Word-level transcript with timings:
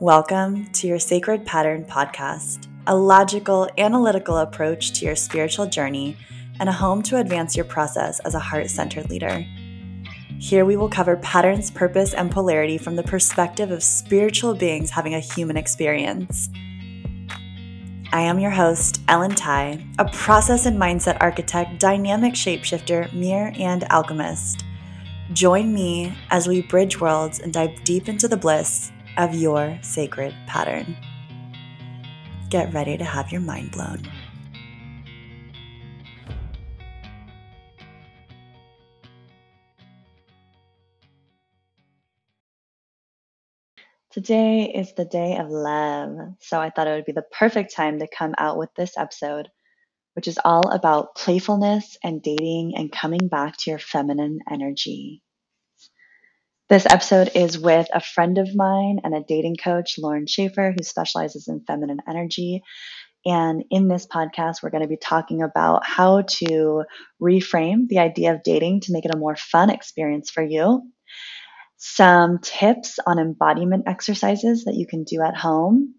Welcome 0.00 0.66
to 0.72 0.86
your 0.86 0.98
Sacred 0.98 1.46
Pattern 1.46 1.86
podcast, 1.86 2.68
a 2.86 2.94
logical, 2.94 3.66
analytical 3.78 4.36
approach 4.36 4.92
to 4.92 5.06
your 5.06 5.16
spiritual 5.16 5.64
journey 5.64 6.18
and 6.60 6.68
a 6.68 6.72
home 6.72 7.00
to 7.04 7.16
advance 7.16 7.56
your 7.56 7.64
process 7.64 8.20
as 8.20 8.34
a 8.34 8.38
heart 8.38 8.68
centered 8.68 9.08
leader. 9.08 9.42
Here 10.38 10.66
we 10.66 10.76
will 10.76 10.90
cover 10.90 11.16
patterns, 11.16 11.70
purpose, 11.70 12.12
and 12.12 12.30
polarity 12.30 12.76
from 12.76 12.96
the 12.96 13.02
perspective 13.04 13.70
of 13.70 13.82
spiritual 13.82 14.54
beings 14.54 14.90
having 14.90 15.14
a 15.14 15.18
human 15.18 15.56
experience. 15.56 16.50
I 18.12 18.20
am 18.20 18.38
your 18.38 18.50
host, 18.50 19.00
Ellen 19.08 19.34
Tsai, 19.34 19.82
a 19.98 20.04
process 20.10 20.66
and 20.66 20.78
mindset 20.78 21.16
architect, 21.22 21.80
dynamic 21.80 22.34
shapeshifter, 22.34 23.10
mirror, 23.14 23.50
and 23.58 23.84
alchemist. 23.84 24.62
Join 25.32 25.72
me 25.72 26.12
as 26.28 26.46
we 26.46 26.60
bridge 26.60 27.00
worlds 27.00 27.40
and 27.40 27.50
dive 27.50 27.82
deep 27.82 28.10
into 28.10 28.28
the 28.28 28.36
bliss 28.36 28.92
of 29.16 29.34
your 29.34 29.78
sacred 29.82 30.34
pattern. 30.46 30.96
Get 32.50 32.72
ready 32.72 32.96
to 32.96 33.04
have 33.04 33.32
your 33.32 33.40
mind 33.40 33.72
blown. 33.72 34.02
Today 44.16 44.72
is 44.74 44.94
the 44.94 45.04
day 45.04 45.36
of 45.36 45.50
love, 45.50 46.16
so 46.40 46.58
I 46.58 46.70
thought 46.70 46.86
it 46.86 46.94
would 46.94 47.04
be 47.04 47.12
the 47.12 47.26
perfect 47.38 47.74
time 47.74 47.98
to 47.98 48.08
come 48.08 48.34
out 48.38 48.56
with 48.56 48.70
this 48.74 48.96
episode, 48.96 49.50
which 50.14 50.26
is 50.26 50.38
all 50.42 50.70
about 50.70 51.16
playfulness 51.16 51.98
and 52.02 52.22
dating 52.22 52.72
and 52.76 52.90
coming 52.90 53.28
back 53.28 53.58
to 53.58 53.70
your 53.70 53.78
feminine 53.78 54.38
energy. 54.50 55.22
This 56.68 56.84
episode 56.84 57.30
is 57.36 57.60
with 57.60 57.86
a 57.94 58.00
friend 58.00 58.38
of 58.38 58.52
mine 58.52 58.98
and 59.04 59.14
a 59.14 59.22
dating 59.22 59.54
coach, 59.54 59.98
Lauren 59.98 60.26
Schaeffer, 60.26 60.74
who 60.76 60.82
specializes 60.82 61.46
in 61.46 61.62
feminine 61.64 62.00
energy. 62.08 62.62
And 63.24 63.62
in 63.70 63.86
this 63.86 64.04
podcast, 64.04 64.64
we're 64.64 64.70
going 64.70 64.82
to 64.82 64.88
be 64.88 64.96
talking 64.96 65.42
about 65.42 65.86
how 65.86 66.22
to 66.22 66.82
reframe 67.22 67.86
the 67.86 68.00
idea 68.00 68.34
of 68.34 68.42
dating 68.42 68.80
to 68.80 68.92
make 68.92 69.04
it 69.04 69.14
a 69.14 69.16
more 69.16 69.36
fun 69.36 69.70
experience 69.70 70.28
for 70.28 70.42
you. 70.42 70.82
Some 71.76 72.40
tips 72.40 72.98
on 73.06 73.20
embodiment 73.20 73.84
exercises 73.86 74.64
that 74.64 74.74
you 74.74 74.88
can 74.88 75.04
do 75.04 75.22
at 75.22 75.36
home. 75.36 75.94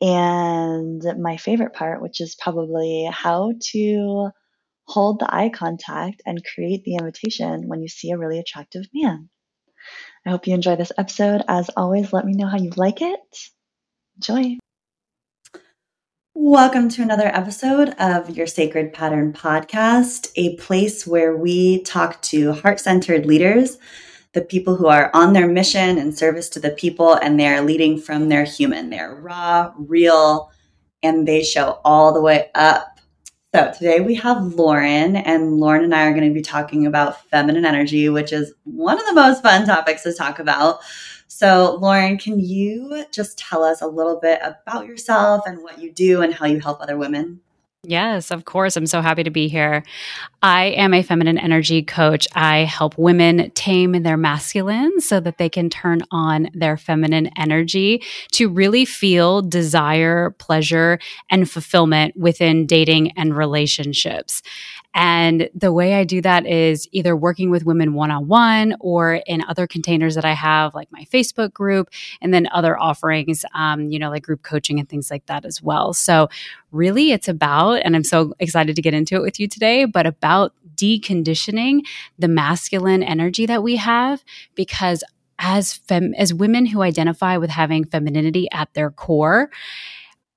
And 0.00 1.02
my 1.20 1.38
favorite 1.38 1.72
part, 1.72 2.00
which 2.02 2.20
is 2.20 2.36
probably 2.40 3.08
how 3.10 3.54
to 3.72 4.30
hold 4.84 5.18
the 5.18 5.34
eye 5.34 5.50
contact 5.52 6.22
and 6.24 6.46
create 6.54 6.84
the 6.84 6.94
invitation 6.94 7.64
when 7.66 7.82
you 7.82 7.88
see 7.88 8.12
a 8.12 8.16
really 8.16 8.38
attractive 8.38 8.84
man. 8.94 9.28
I 10.28 10.30
hope 10.30 10.46
you 10.46 10.52
enjoy 10.52 10.76
this 10.76 10.92
episode. 10.98 11.42
As 11.48 11.70
always, 11.74 12.12
let 12.12 12.26
me 12.26 12.34
know 12.34 12.48
how 12.48 12.58
you 12.58 12.68
like 12.76 13.00
it. 13.00 13.38
Enjoy. 14.16 14.58
Welcome 16.34 16.90
to 16.90 17.02
another 17.02 17.28
episode 17.28 17.94
of 17.98 18.36
your 18.36 18.46
Sacred 18.46 18.92
Pattern 18.92 19.32
podcast, 19.32 20.30
a 20.36 20.54
place 20.56 21.06
where 21.06 21.34
we 21.34 21.82
talk 21.84 22.20
to 22.24 22.52
heart 22.52 22.78
centered 22.78 23.24
leaders, 23.24 23.78
the 24.34 24.42
people 24.42 24.76
who 24.76 24.88
are 24.88 25.10
on 25.14 25.32
their 25.32 25.48
mission 25.48 25.96
and 25.96 26.14
service 26.14 26.50
to 26.50 26.60
the 26.60 26.72
people, 26.72 27.14
and 27.14 27.40
they're 27.40 27.62
leading 27.62 27.98
from 27.98 28.28
their 28.28 28.44
human. 28.44 28.90
They're 28.90 29.14
raw, 29.14 29.72
real, 29.78 30.50
and 31.02 31.26
they 31.26 31.42
show 31.42 31.80
all 31.86 32.12
the 32.12 32.20
way 32.20 32.50
up 32.54 32.87
so 33.54 33.72
today 33.72 34.00
we 34.00 34.14
have 34.16 34.54
Lauren, 34.54 35.16
and 35.16 35.58
Lauren 35.58 35.82
and 35.84 35.94
I 35.94 36.06
are 36.06 36.12
going 36.12 36.28
to 36.28 36.34
be 36.34 36.42
talking 36.42 36.86
about 36.86 37.24
feminine 37.30 37.64
energy, 37.64 38.10
which 38.10 38.30
is 38.30 38.52
one 38.64 39.00
of 39.00 39.06
the 39.06 39.14
most 39.14 39.42
fun 39.42 39.64
topics 39.64 40.02
to 40.02 40.12
talk 40.12 40.38
about. 40.38 40.80
So, 41.28 41.78
Lauren, 41.80 42.18
can 42.18 42.38
you 42.40 43.04
just 43.10 43.38
tell 43.38 43.64
us 43.64 43.80
a 43.80 43.86
little 43.86 44.20
bit 44.20 44.40
about 44.42 44.86
yourself 44.86 45.42
and 45.46 45.62
what 45.62 45.78
you 45.78 45.90
do 45.92 46.20
and 46.20 46.34
how 46.34 46.44
you 46.44 46.60
help 46.60 46.82
other 46.82 46.98
women? 46.98 47.40
Yes, 47.88 48.30
of 48.30 48.44
course. 48.44 48.76
I'm 48.76 48.86
so 48.86 49.00
happy 49.00 49.22
to 49.22 49.30
be 49.30 49.48
here. 49.48 49.82
I 50.42 50.66
am 50.66 50.92
a 50.92 51.02
feminine 51.02 51.38
energy 51.38 51.82
coach. 51.82 52.28
I 52.34 52.58
help 52.64 52.98
women 52.98 53.50
tame 53.52 54.02
their 54.02 54.18
masculine 54.18 55.00
so 55.00 55.20
that 55.20 55.38
they 55.38 55.48
can 55.48 55.70
turn 55.70 56.02
on 56.10 56.50
their 56.52 56.76
feminine 56.76 57.30
energy 57.38 58.02
to 58.32 58.50
really 58.50 58.84
feel 58.84 59.40
desire, 59.40 60.32
pleasure, 60.38 60.98
and 61.30 61.50
fulfillment 61.50 62.14
within 62.14 62.66
dating 62.66 63.12
and 63.12 63.34
relationships. 63.34 64.42
And 64.94 65.48
the 65.54 65.72
way 65.72 65.94
I 65.94 66.04
do 66.04 66.20
that 66.22 66.46
is 66.46 66.88
either 66.92 67.14
working 67.14 67.50
with 67.50 67.64
women 67.64 67.94
one 67.94 68.10
on 68.10 68.26
one 68.26 68.74
or 68.80 69.20
in 69.26 69.44
other 69.46 69.66
containers 69.66 70.14
that 70.14 70.24
I 70.24 70.32
have, 70.32 70.74
like 70.74 70.90
my 70.90 71.04
Facebook 71.12 71.52
group, 71.52 71.90
and 72.20 72.32
then 72.32 72.48
other 72.52 72.78
offerings, 72.78 73.44
um, 73.54 73.90
you 73.90 73.98
know, 73.98 74.10
like 74.10 74.24
group 74.24 74.42
coaching 74.42 74.78
and 74.78 74.88
things 74.88 75.10
like 75.10 75.26
that 75.26 75.44
as 75.44 75.62
well. 75.62 75.92
So, 75.92 76.28
really, 76.72 77.12
it's 77.12 77.28
about, 77.28 77.82
and 77.84 77.94
I'm 77.94 78.04
so 78.04 78.32
excited 78.40 78.76
to 78.76 78.82
get 78.82 78.94
into 78.94 79.14
it 79.14 79.22
with 79.22 79.38
you 79.38 79.46
today, 79.46 79.84
but 79.84 80.06
about 80.06 80.52
deconditioning 80.74 81.80
the 82.18 82.28
masculine 82.28 83.02
energy 83.02 83.46
that 83.46 83.62
we 83.62 83.76
have 83.76 84.24
because 84.54 85.04
as 85.38 85.74
fem- 85.74 86.14
as 86.14 86.34
women 86.34 86.66
who 86.66 86.82
identify 86.82 87.36
with 87.36 87.50
having 87.50 87.84
femininity 87.84 88.48
at 88.52 88.72
their 88.74 88.90
core 88.90 89.50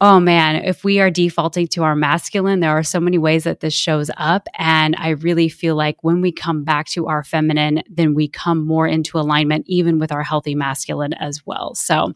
oh 0.02 0.20
man, 0.20 0.56
if 0.56 0.84
we 0.84 1.00
are 1.00 1.12
defaulting 1.12 1.68
to 1.68 1.84
our 1.84 1.96
masculine, 1.96 2.60
there 2.60 2.72
are 2.72 2.84
so 2.84 3.00
many 3.00 3.20
ways 3.20 3.44
that 3.44 3.60
this 3.60 3.74
shows 3.74 4.10
up. 4.18 4.48
And 4.58 4.96
I 4.98 5.10
really 5.10 5.48
feel 5.48 5.76
like 5.76 6.04
when 6.04 6.22
we 6.22 6.32
come 6.32 6.64
back 6.64 6.88
to 6.88 7.08
our 7.08 7.24
feminine, 7.24 7.84
then 7.88 8.16
we 8.16 8.28
come 8.28 8.66
more 8.66 8.88
into 8.88 9.20
alignment, 9.20 9.66
even 9.68 10.00
with 10.00 10.12
our 10.12 10.24
healthy 10.24 10.56
masculine 10.56 11.14
as 11.14 11.46
well. 11.46 11.76
So 11.76 11.96
I'm 11.96 12.16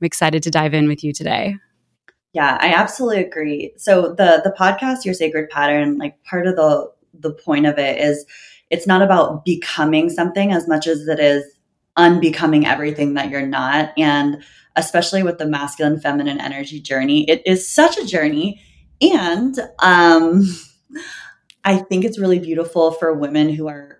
excited 0.00 0.42
to 0.44 0.50
dive 0.50 0.72
in 0.72 0.88
with 0.88 1.04
you 1.04 1.12
today. 1.12 1.56
Yeah, 2.32 2.56
I 2.58 2.72
absolutely 2.72 3.22
agree. 3.22 3.74
So 3.76 4.14
the 4.14 4.40
the 4.42 4.54
podcast, 4.58 5.04
Your 5.04 5.14
Sacred 5.14 5.50
Pattern, 5.50 5.98
like 5.98 6.22
part 6.24 6.46
of 6.46 6.56
the 6.56 6.90
the 7.18 7.32
point 7.32 7.66
of 7.66 7.78
it 7.78 8.00
is 8.00 8.24
it's 8.70 8.86
not 8.86 9.02
about 9.02 9.44
becoming 9.44 10.10
something 10.10 10.52
as 10.52 10.66
much 10.66 10.86
as 10.86 11.06
it 11.06 11.20
is 11.20 11.44
unbecoming 11.96 12.66
everything 12.66 13.14
that 13.14 13.30
you're 13.30 13.46
not. 13.46 13.92
And 13.96 14.42
especially 14.76 15.22
with 15.22 15.38
the 15.38 15.46
masculine 15.46 15.98
feminine 15.98 16.40
energy 16.40 16.80
journey. 16.80 17.28
It 17.28 17.42
is 17.46 17.68
such 17.68 17.96
a 17.96 18.06
journey. 18.06 18.60
And 19.00 19.58
um, 19.78 20.44
I 21.64 21.78
think 21.78 22.04
it's 22.04 22.18
really 22.18 22.38
beautiful 22.38 22.92
for 22.92 23.12
women 23.12 23.48
who 23.48 23.68
are 23.68 23.98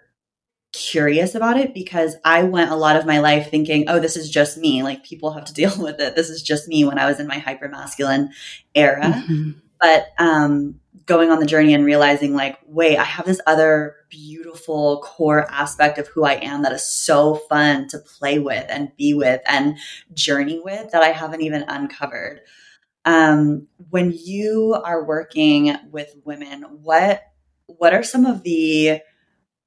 curious 0.72 1.34
about 1.34 1.56
it 1.56 1.72
because 1.72 2.16
I 2.24 2.42
went 2.42 2.70
a 2.70 2.76
lot 2.76 2.96
of 2.96 3.06
my 3.06 3.18
life 3.20 3.50
thinking, 3.50 3.88
oh, 3.88 3.98
this 3.98 4.16
is 4.16 4.30
just 4.30 4.58
me. 4.58 4.82
Like 4.82 5.04
people 5.04 5.32
have 5.32 5.46
to 5.46 5.54
deal 5.54 5.72
with 5.78 5.98
it. 5.98 6.14
This 6.14 6.28
is 6.28 6.42
just 6.42 6.68
me 6.68 6.84
when 6.84 6.98
I 6.98 7.06
was 7.06 7.18
in 7.18 7.26
my 7.26 7.38
hyper 7.38 7.68
masculine 7.68 8.30
era. 8.74 9.02
Mm-hmm. 9.02 9.50
But 9.80 10.08
um, 10.18 10.80
going 11.06 11.30
on 11.30 11.38
the 11.38 11.46
journey 11.46 11.72
and 11.72 11.84
realizing 11.84 12.34
like 12.34 12.58
wait 12.66 12.98
i 12.98 13.04
have 13.04 13.26
this 13.26 13.40
other 13.46 13.96
beautiful 14.10 15.00
core 15.02 15.50
aspect 15.50 15.98
of 15.98 16.08
who 16.08 16.24
i 16.24 16.34
am 16.34 16.62
that 16.62 16.72
is 16.72 16.84
so 16.84 17.36
fun 17.48 17.88
to 17.88 17.98
play 17.98 18.38
with 18.38 18.66
and 18.68 18.90
be 18.96 19.14
with 19.14 19.40
and 19.48 19.78
journey 20.12 20.60
with 20.64 20.90
that 20.90 21.02
i 21.02 21.08
haven't 21.08 21.42
even 21.42 21.64
uncovered. 21.68 22.40
Um, 23.04 23.68
when 23.90 24.12
you 24.12 24.76
are 24.84 25.04
working 25.04 25.76
with 25.92 26.12
women 26.24 26.62
what 26.82 27.22
what 27.66 27.94
are 27.94 28.02
some 28.02 28.26
of 28.26 28.42
the 28.42 29.00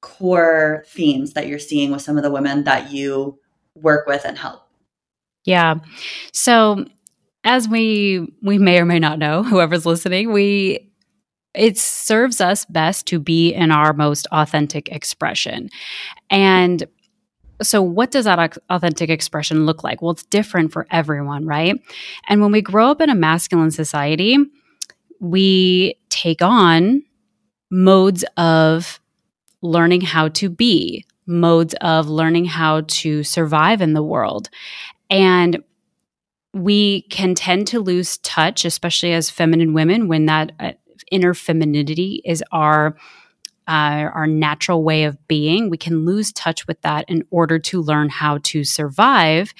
core 0.00 0.84
themes 0.88 1.34
that 1.34 1.46
you're 1.46 1.58
seeing 1.58 1.90
with 1.92 2.02
some 2.02 2.16
of 2.16 2.22
the 2.22 2.30
women 2.30 2.64
that 2.64 2.90
you 2.90 3.38
work 3.74 4.06
with 4.06 4.24
and 4.24 4.38
help? 4.38 4.62
Yeah. 5.44 5.76
So 6.32 6.84
as 7.44 7.68
we 7.68 8.32
we 8.42 8.58
may 8.58 8.78
or 8.78 8.84
may 8.84 8.98
not 8.98 9.18
know 9.18 9.42
whoever's 9.42 9.86
listening 9.86 10.32
we 10.32 10.89
it 11.54 11.78
serves 11.78 12.40
us 12.40 12.64
best 12.64 13.06
to 13.06 13.18
be 13.18 13.52
in 13.52 13.70
our 13.70 13.92
most 13.92 14.26
authentic 14.30 14.88
expression. 14.90 15.68
And 16.30 16.86
so, 17.62 17.82
what 17.82 18.10
does 18.10 18.24
that 18.24 18.56
authentic 18.70 19.10
expression 19.10 19.66
look 19.66 19.84
like? 19.84 20.00
Well, 20.00 20.12
it's 20.12 20.24
different 20.24 20.72
for 20.72 20.86
everyone, 20.90 21.46
right? 21.46 21.78
And 22.28 22.40
when 22.40 22.52
we 22.52 22.62
grow 22.62 22.90
up 22.90 23.00
in 23.00 23.10
a 23.10 23.14
masculine 23.14 23.70
society, 23.70 24.38
we 25.20 25.96
take 26.08 26.40
on 26.40 27.02
modes 27.70 28.24
of 28.36 29.00
learning 29.62 30.00
how 30.00 30.28
to 30.28 30.48
be, 30.48 31.04
modes 31.26 31.74
of 31.82 32.08
learning 32.08 32.46
how 32.46 32.82
to 32.86 33.22
survive 33.22 33.82
in 33.82 33.92
the 33.92 34.02
world. 34.02 34.48
And 35.10 35.62
we 36.52 37.02
can 37.02 37.34
tend 37.34 37.66
to 37.68 37.80
lose 37.80 38.18
touch, 38.18 38.64
especially 38.64 39.12
as 39.12 39.30
feminine 39.30 39.72
women, 39.72 40.08
when 40.08 40.26
that 40.26 40.52
uh, 40.58 40.72
inner 41.10 41.34
femininity 41.34 42.22
is 42.24 42.42
our 42.52 42.96
uh, 43.70 44.10
our 44.12 44.26
natural 44.26 44.82
way 44.82 45.04
of 45.04 45.16
being, 45.28 45.70
we 45.70 45.76
can 45.76 46.04
lose 46.04 46.32
touch 46.32 46.66
with 46.66 46.80
that 46.80 47.04
in 47.08 47.22
order 47.30 47.56
to 47.56 47.80
learn 47.80 48.08
how 48.08 48.38
to 48.42 48.64
survive 48.64 49.54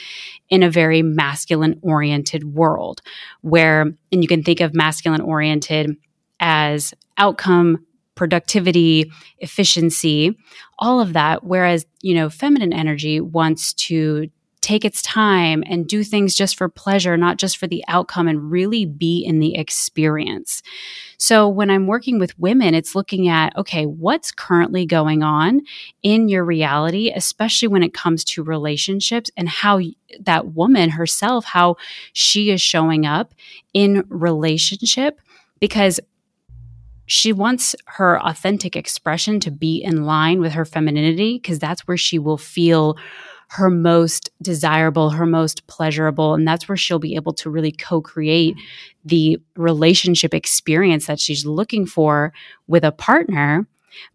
in 0.49 0.65
a 0.65 0.71
very 0.71 1.01
masculine 1.01 1.79
oriented 1.81 2.43
world. 2.43 3.03
Where, 3.43 3.83
and 3.83 4.23
you 4.23 4.27
can 4.27 4.43
think 4.43 4.61
of 4.61 4.75
masculine 4.75 5.21
oriented 5.21 5.97
as 6.41 6.93
outcome, 7.19 7.87
productivity, 8.17 9.13
efficiency, 9.39 10.37
all 10.81 11.01
of 11.01 11.13
that. 11.13 11.45
Whereas, 11.45 11.87
you 12.03 12.15
know, 12.15 12.29
feminine 12.29 12.73
energy 12.73 13.21
wants 13.21 13.75
to 13.75 14.29
take 14.61 14.85
its 14.85 15.01
time 15.03 15.65
and 15.67 15.87
do 15.87 16.05
things 16.05 16.35
just 16.35 16.57
for 16.57 16.69
pleasure, 16.69 17.17
not 17.17 17.39
just 17.39 17.57
for 17.57 17.67
the 17.67 17.83
outcome, 17.89 18.29
and 18.29 18.51
really 18.51 18.85
be 18.85 19.23
in 19.25 19.39
the 19.39 19.57
experience. 19.57 20.63
So 21.17 21.49
when 21.49 21.71
I'm 21.71 21.87
working 21.87 22.19
with 22.19 22.39
women, 22.39 22.75
it's 22.75 22.95
looking 22.95 23.29
at, 23.29 23.57
okay, 23.57 23.87
what's 23.87 24.33
currently 24.33 24.87
going 24.87 25.23
on 25.23 25.63
in 26.03 26.29
your 26.29 26.45
reality, 26.45 27.11
especially 27.15 27.69
when 27.69 27.83
it 27.83 27.95
comes 27.95 28.25
to 28.25 28.43
relationships 28.43 29.31
and 29.37 29.49
how 29.49 29.81
that 30.21 30.49
woman 30.49 30.91
herself, 30.91 31.45
how 31.45 31.77
she 32.13 32.51
is 32.51 32.61
showing 32.61 33.07
up 33.07 33.35
in 33.73 34.05
relationship. 34.09 35.21
Because 35.59 36.01
she 37.11 37.33
wants 37.33 37.75
her 37.87 38.25
authentic 38.25 38.77
expression 38.77 39.41
to 39.41 39.51
be 39.51 39.83
in 39.83 40.05
line 40.05 40.41
with 40.41 40.53
her 40.53 40.65
femininity 40.65 41.39
because 41.39 41.59
that's 41.59 41.87
where 41.89 41.97
she 41.97 42.21
will 42.21 42.39
feel 42.39 42.97
her 43.51 43.69
most 43.69 44.31
desirable, 44.41 45.11
her 45.11 45.27
most 45.27 45.67
pleasurable. 45.67 46.35
And 46.35 46.47
that's 46.47 46.69
where 46.69 46.77
she'll 46.77 47.01
be 47.01 47.17
able 47.17 47.33
to 47.35 47.51
really 47.51 47.73
co 47.73 48.01
create 48.01 48.55
the 49.05 49.39
relationship 49.57 50.35
experience 50.35 51.07
that 51.07 51.19
she's 51.19 51.45
looking 51.45 51.85
for 51.85 52.33
with 52.69 52.85
a 52.85 52.93
partner. 52.93 53.67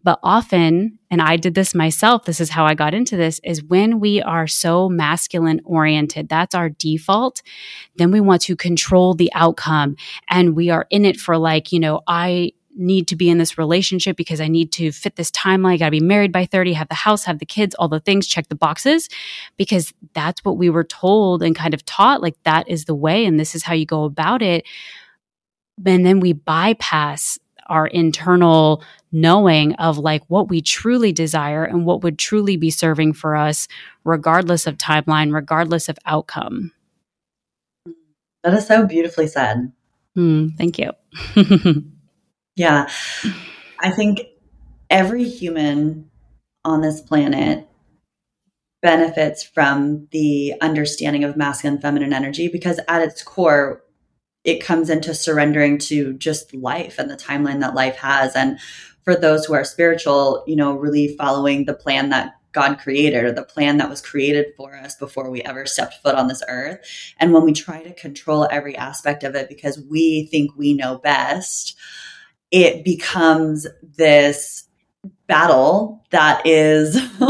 But 0.02 0.20
often, 0.22 0.98
and 1.10 1.20
I 1.20 1.36
did 1.36 1.54
this 1.54 1.74
myself, 1.74 2.24
this 2.24 2.40
is 2.40 2.48
how 2.48 2.64
I 2.64 2.72
got 2.72 2.94
into 2.94 3.14
this, 3.14 3.38
is 3.44 3.62
when 3.62 4.00
we 4.00 4.22
are 4.22 4.46
so 4.46 4.88
masculine 4.88 5.60
oriented, 5.66 6.30
that's 6.30 6.54
our 6.54 6.70
default, 6.70 7.42
then 7.96 8.10
we 8.10 8.20
want 8.20 8.40
to 8.42 8.56
control 8.56 9.12
the 9.12 9.30
outcome. 9.34 9.96
And 10.30 10.56
we 10.56 10.70
are 10.70 10.86
in 10.88 11.04
it 11.04 11.18
for 11.18 11.36
like, 11.36 11.72
you 11.72 11.78
know, 11.78 12.00
I 12.06 12.52
need 12.76 13.08
to 13.08 13.16
be 13.16 13.30
in 13.30 13.38
this 13.38 13.58
relationship 13.58 14.16
because 14.16 14.40
I 14.40 14.48
need 14.48 14.70
to 14.72 14.92
fit 14.92 15.16
this 15.16 15.30
timeline. 15.30 15.72
I 15.72 15.76
got 15.78 15.86
to 15.86 15.90
be 15.92 16.00
married 16.00 16.32
by 16.32 16.44
30, 16.44 16.74
have 16.74 16.88
the 16.88 16.94
house, 16.94 17.24
have 17.24 17.38
the 17.38 17.46
kids, 17.46 17.74
all 17.74 17.88
the 17.88 18.00
things, 18.00 18.26
check 18.26 18.48
the 18.48 18.54
boxes 18.54 19.08
because 19.56 19.92
that's 20.12 20.44
what 20.44 20.58
we 20.58 20.70
were 20.70 20.84
told 20.84 21.42
and 21.42 21.56
kind 21.56 21.74
of 21.74 21.84
taught 21.84 22.22
like 22.22 22.36
that 22.44 22.68
is 22.68 22.84
the 22.84 22.94
way 22.94 23.24
and 23.24 23.40
this 23.40 23.54
is 23.54 23.62
how 23.62 23.74
you 23.74 23.86
go 23.86 24.04
about 24.04 24.42
it. 24.42 24.64
And 25.84 26.06
then 26.06 26.20
we 26.20 26.32
bypass 26.32 27.38
our 27.68 27.86
internal 27.86 28.82
knowing 29.10 29.74
of 29.74 29.98
like 29.98 30.22
what 30.28 30.48
we 30.48 30.60
truly 30.60 31.12
desire 31.12 31.64
and 31.64 31.84
what 31.84 32.02
would 32.02 32.18
truly 32.18 32.56
be 32.56 32.70
serving 32.70 33.12
for 33.12 33.34
us, 33.34 33.66
regardless 34.04 34.66
of 34.66 34.78
timeline, 34.78 35.32
regardless 35.32 35.88
of 35.88 35.98
outcome. 36.06 36.72
That 38.44 38.54
is 38.54 38.66
so 38.66 38.86
beautifully 38.86 39.26
said. 39.26 39.72
Mm, 40.16 40.56
thank 40.56 40.78
you. 40.78 40.92
Yeah. 42.56 42.88
I 43.80 43.90
think 43.90 44.20
every 44.90 45.24
human 45.24 46.10
on 46.64 46.80
this 46.80 47.00
planet 47.00 47.68
benefits 48.82 49.42
from 49.42 50.06
the 50.12 50.54
understanding 50.60 51.24
of 51.24 51.36
masculine 51.36 51.74
and 51.74 51.82
feminine 51.82 52.12
energy 52.12 52.48
because 52.48 52.78
at 52.88 53.02
its 53.02 53.22
core 53.22 53.82
it 54.44 54.62
comes 54.62 54.90
into 54.90 55.14
surrendering 55.14 55.78
to 55.78 56.12
just 56.14 56.54
life 56.54 56.98
and 56.98 57.10
the 57.10 57.16
timeline 57.16 57.60
that 57.60 57.74
life 57.74 57.96
has 57.96 58.36
and 58.36 58.60
for 59.04 59.16
those 59.16 59.44
who 59.46 59.54
are 59.54 59.64
spiritual 59.64 60.44
you 60.46 60.54
know 60.56 60.74
really 60.74 61.16
following 61.16 61.64
the 61.64 61.74
plan 61.74 62.10
that 62.10 62.34
God 62.52 62.78
created 62.78 63.24
or 63.24 63.32
the 63.32 63.44
plan 63.44 63.78
that 63.78 63.90
was 63.90 64.00
created 64.00 64.46
for 64.56 64.74
us 64.76 64.96
before 64.96 65.30
we 65.30 65.42
ever 65.42 65.66
stepped 65.66 65.96
foot 66.02 66.14
on 66.14 66.28
this 66.28 66.42
earth. 66.48 66.80
And 67.18 67.34
when 67.34 67.44
we 67.44 67.52
try 67.52 67.82
to 67.82 67.92
control 67.92 68.48
every 68.50 68.74
aspect 68.76 69.24
of 69.24 69.34
it 69.34 69.50
because 69.50 69.78
we 69.90 70.26
think 70.30 70.56
we 70.56 70.72
know 70.72 70.96
best, 70.96 71.76
it 72.50 72.84
becomes 72.84 73.66
this 73.96 74.64
battle 75.26 76.04
that 76.10 76.46
is 76.46 76.94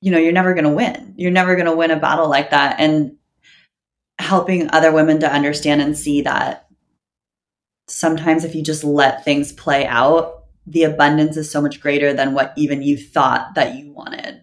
you 0.00 0.10
know 0.10 0.18
you're 0.18 0.32
never 0.32 0.54
going 0.54 0.64
to 0.64 0.70
win 0.70 1.14
you're 1.16 1.30
never 1.30 1.54
going 1.54 1.66
to 1.66 1.76
win 1.76 1.90
a 1.90 1.98
battle 1.98 2.28
like 2.28 2.50
that 2.50 2.78
and 2.78 3.16
helping 4.18 4.70
other 4.70 4.92
women 4.92 5.18
to 5.20 5.32
understand 5.32 5.80
and 5.80 5.96
see 5.96 6.22
that 6.22 6.68
sometimes 7.88 8.44
if 8.44 8.54
you 8.54 8.62
just 8.62 8.84
let 8.84 9.24
things 9.24 9.52
play 9.52 9.86
out 9.86 10.44
the 10.66 10.84
abundance 10.84 11.36
is 11.36 11.50
so 11.50 11.60
much 11.60 11.80
greater 11.80 12.12
than 12.12 12.34
what 12.34 12.52
even 12.56 12.82
you 12.82 12.96
thought 12.96 13.54
that 13.54 13.74
you 13.76 13.92
wanted 13.92 14.42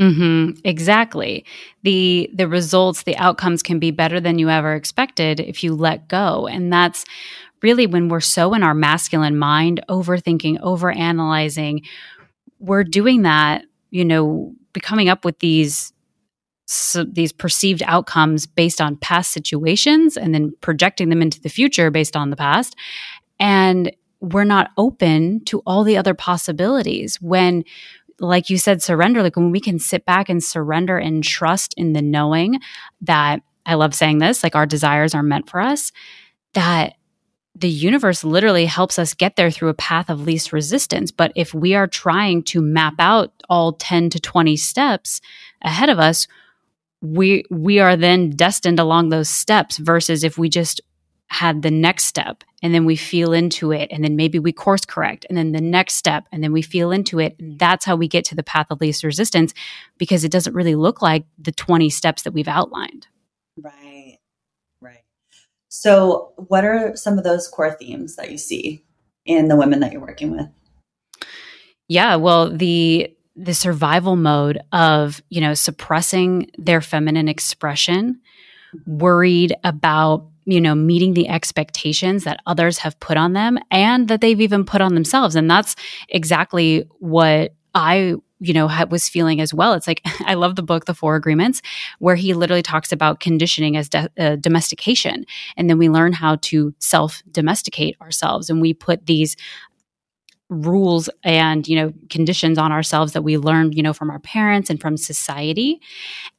Mm-hmm, 0.00 0.58
exactly. 0.64 1.44
The 1.82 2.30
the 2.32 2.48
results, 2.48 3.02
the 3.02 3.16
outcomes 3.18 3.62
can 3.62 3.78
be 3.78 3.90
better 3.90 4.20
than 4.20 4.38
you 4.38 4.48
ever 4.48 4.74
expected 4.74 5.38
if 5.38 5.62
you 5.62 5.74
let 5.74 6.08
go. 6.08 6.48
And 6.48 6.72
that's 6.72 7.04
really 7.62 7.86
when 7.86 8.08
we're 8.08 8.20
so 8.20 8.54
in 8.54 8.62
our 8.62 8.74
masculine 8.74 9.36
mind, 9.36 9.80
overthinking, 9.88 10.60
overanalyzing, 10.60 11.84
we're 12.58 12.84
doing 12.84 13.22
that, 13.22 13.64
you 13.90 14.04
know, 14.04 14.54
becoming 14.72 15.08
up 15.08 15.24
with 15.24 15.38
these 15.40 15.92
so 16.66 17.04
these 17.04 17.32
perceived 17.32 17.82
outcomes 17.86 18.46
based 18.46 18.80
on 18.80 18.96
past 18.96 19.32
situations 19.32 20.16
and 20.16 20.34
then 20.34 20.52
projecting 20.60 21.08
them 21.08 21.20
into 21.20 21.40
the 21.40 21.48
future 21.48 21.90
based 21.90 22.16
on 22.16 22.30
the 22.30 22.36
past. 22.36 22.74
And 23.38 23.94
we're 24.20 24.44
not 24.44 24.70
open 24.78 25.44
to 25.44 25.60
all 25.66 25.84
the 25.84 25.96
other 25.96 26.14
possibilities 26.14 27.20
when 27.20 27.64
like 28.20 28.48
you 28.48 28.56
said 28.56 28.80
surrender 28.80 29.22
like 29.22 29.36
when 29.36 29.50
we 29.50 29.60
can 29.60 29.78
sit 29.78 30.06
back 30.06 30.28
and 30.28 30.42
surrender 30.42 30.96
and 30.96 31.24
trust 31.24 31.74
in 31.76 31.92
the 31.92 32.02
knowing 32.02 32.60
that 33.00 33.40
I 33.66 33.74
love 33.74 33.94
saying 33.94 34.18
this 34.18 34.44
like 34.44 34.54
our 34.54 34.66
desires 34.66 35.14
are 35.14 35.24
meant 35.24 35.50
for 35.50 35.60
us 35.60 35.90
that 36.54 36.94
the 37.54 37.68
universe 37.68 38.24
literally 38.24 38.66
helps 38.66 38.98
us 38.98 39.14
get 39.14 39.36
there 39.36 39.50
through 39.50 39.68
a 39.68 39.74
path 39.74 40.08
of 40.08 40.22
least 40.22 40.52
resistance. 40.52 41.10
But 41.10 41.32
if 41.36 41.52
we 41.52 41.74
are 41.74 41.86
trying 41.86 42.42
to 42.44 42.62
map 42.62 42.94
out 42.98 43.32
all 43.48 43.74
10 43.74 44.10
to 44.10 44.20
20 44.20 44.56
steps 44.56 45.20
ahead 45.60 45.88
of 45.88 45.98
us, 45.98 46.26
we 47.02 47.44
we 47.50 47.78
are 47.80 47.96
then 47.96 48.30
destined 48.30 48.78
along 48.78 49.08
those 49.08 49.28
steps 49.28 49.76
versus 49.78 50.22
if 50.24 50.38
we 50.38 50.48
just 50.48 50.80
had 51.26 51.62
the 51.62 51.70
next 51.70 52.04
step 52.04 52.44
and 52.62 52.74
then 52.74 52.84
we 52.84 52.94
feel 52.94 53.32
into 53.32 53.72
it 53.72 53.88
and 53.90 54.04
then 54.04 54.16
maybe 54.16 54.38
we 54.38 54.52
course 54.52 54.84
correct 54.84 55.24
and 55.28 55.36
then 55.36 55.52
the 55.52 55.60
next 55.60 55.94
step 55.94 56.24
and 56.30 56.44
then 56.44 56.52
we 56.52 56.62
feel 56.62 56.92
into 56.92 57.18
it. 57.18 57.34
That's 57.58 57.84
how 57.84 57.96
we 57.96 58.06
get 58.06 58.24
to 58.26 58.34
the 58.34 58.42
path 58.42 58.66
of 58.70 58.80
least 58.80 59.02
resistance 59.02 59.52
because 59.98 60.24
it 60.24 60.30
doesn't 60.30 60.54
really 60.54 60.74
look 60.74 61.02
like 61.02 61.24
the 61.38 61.52
20 61.52 61.90
steps 61.90 62.22
that 62.22 62.32
we've 62.32 62.48
outlined. 62.48 63.08
Right 63.56 64.18
so, 65.74 66.34
what 66.36 66.66
are 66.66 66.94
some 66.96 67.16
of 67.16 67.24
those 67.24 67.48
core 67.48 67.72
themes 67.72 68.16
that 68.16 68.30
you 68.30 68.36
see 68.36 68.84
in 69.24 69.48
the 69.48 69.56
women 69.56 69.80
that 69.80 69.90
you're 69.90 70.02
working 70.02 70.30
with? 70.30 70.46
Yeah, 71.88 72.16
well, 72.16 72.54
the 72.54 73.10
the 73.36 73.54
survival 73.54 74.14
mode 74.14 74.60
of, 74.72 75.22
you 75.30 75.40
know, 75.40 75.54
suppressing 75.54 76.50
their 76.58 76.82
feminine 76.82 77.26
expression, 77.26 78.20
worried 78.86 79.54
about, 79.64 80.28
you 80.44 80.60
know, 80.60 80.74
meeting 80.74 81.14
the 81.14 81.26
expectations 81.26 82.24
that 82.24 82.40
others 82.44 82.76
have 82.76 83.00
put 83.00 83.16
on 83.16 83.32
them 83.32 83.58
and 83.70 84.08
that 84.08 84.20
they've 84.20 84.42
even 84.42 84.66
put 84.66 84.82
on 84.82 84.94
themselves. 84.94 85.34
And 85.34 85.50
that's 85.50 85.74
exactly 86.10 86.86
what 86.98 87.54
I 87.74 88.16
you 88.42 88.52
know 88.52 88.68
was 88.90 89.08
feeling 89.08 89.40
as 89.40 89.54
well. 89.54 89.72
It's 89.74 89.86
like 89.86 90.02
i 90.26 90.34
love 90.34 90.56
the 90.56 90.62
book 90.62 90.84
the 90.84 90.94
four 90.94 91.14
agreements 91.16 91.62
where 91.98 92.16
he 92.16 92.34
literally 92.34 92.62
talks 92.62 92.92
about 92.92 93.20
conditioning 93.20 93.76
as 93.76 93.88
de- 93.88 94.10
uh, 94.18 94.36
domestication. 94.36 95.24
And 95.56 95.70
then 95.70 95.78
we 95.78 95.88
learn 95.88 96.12
how 96.12 96.36
to 96.42 96.74
self 96.78 97.22
domesticate 97.30 97.96
ourselves. 98.00 98.50
And 98.50 98.60
we 98.60 98.74
put 98.74 99.06
these 99.06 99.36
rules 100.48 101.08
and 101.24 101.66
you 101.66 101.76
know 101.76 101.92
conditions 102.10 102.58
on 102.58 102.72
ourselves 102.72 103.14
that 103.14 103.22
we 103.22 103.38
learned 103.38 103.74
you 103.74 103.82
know 103.82 103.94
from 103.94 104.10
our 104.10 104.18
parents 104.18 104.68
and 104.68 104.80
from 104.80 104.96
society. 104.96 105.80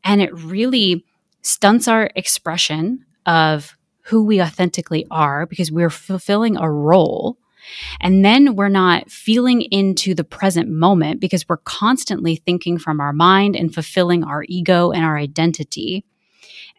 And 0.04 0.22
it 0.22 0.34
really 0.34 1.06
stunts 1.42 1.88
our 1.88 2.10
expression 2.16 3.06
of 3.26 3.76
who 4.02 4.24
we 4.24 4.42
authentically 4.42 5.08
are 5.10 5.46
because 5.46 5.72
we're 5.72 5.90
fulfilling 5.90 6.58
a 6.58 6.70
role 6.70 7.38
and 8.02 8.24
then 8.24 8.56
we're 8.56 8.70
not 8.70 9.10
feeling 9.10 9.62
into 9.62 10.14
the 10.14 10.24
present 10.24 10.70
moment 10.70 11.20
because 11.20 11.48
we're 11.48 11.58
constantly 11.58 12.36
thinking 12.36 12.78
from 12.78 13.00
our 13.00 13.14
mind 13.14 13.56
and 13.56 13.74
fulfilling 13.74 14.24
our 14.24 14.46
ego 14.48 14.92
and 14.92 15.04
our 15.04 15.18
identity. 15.18 16.06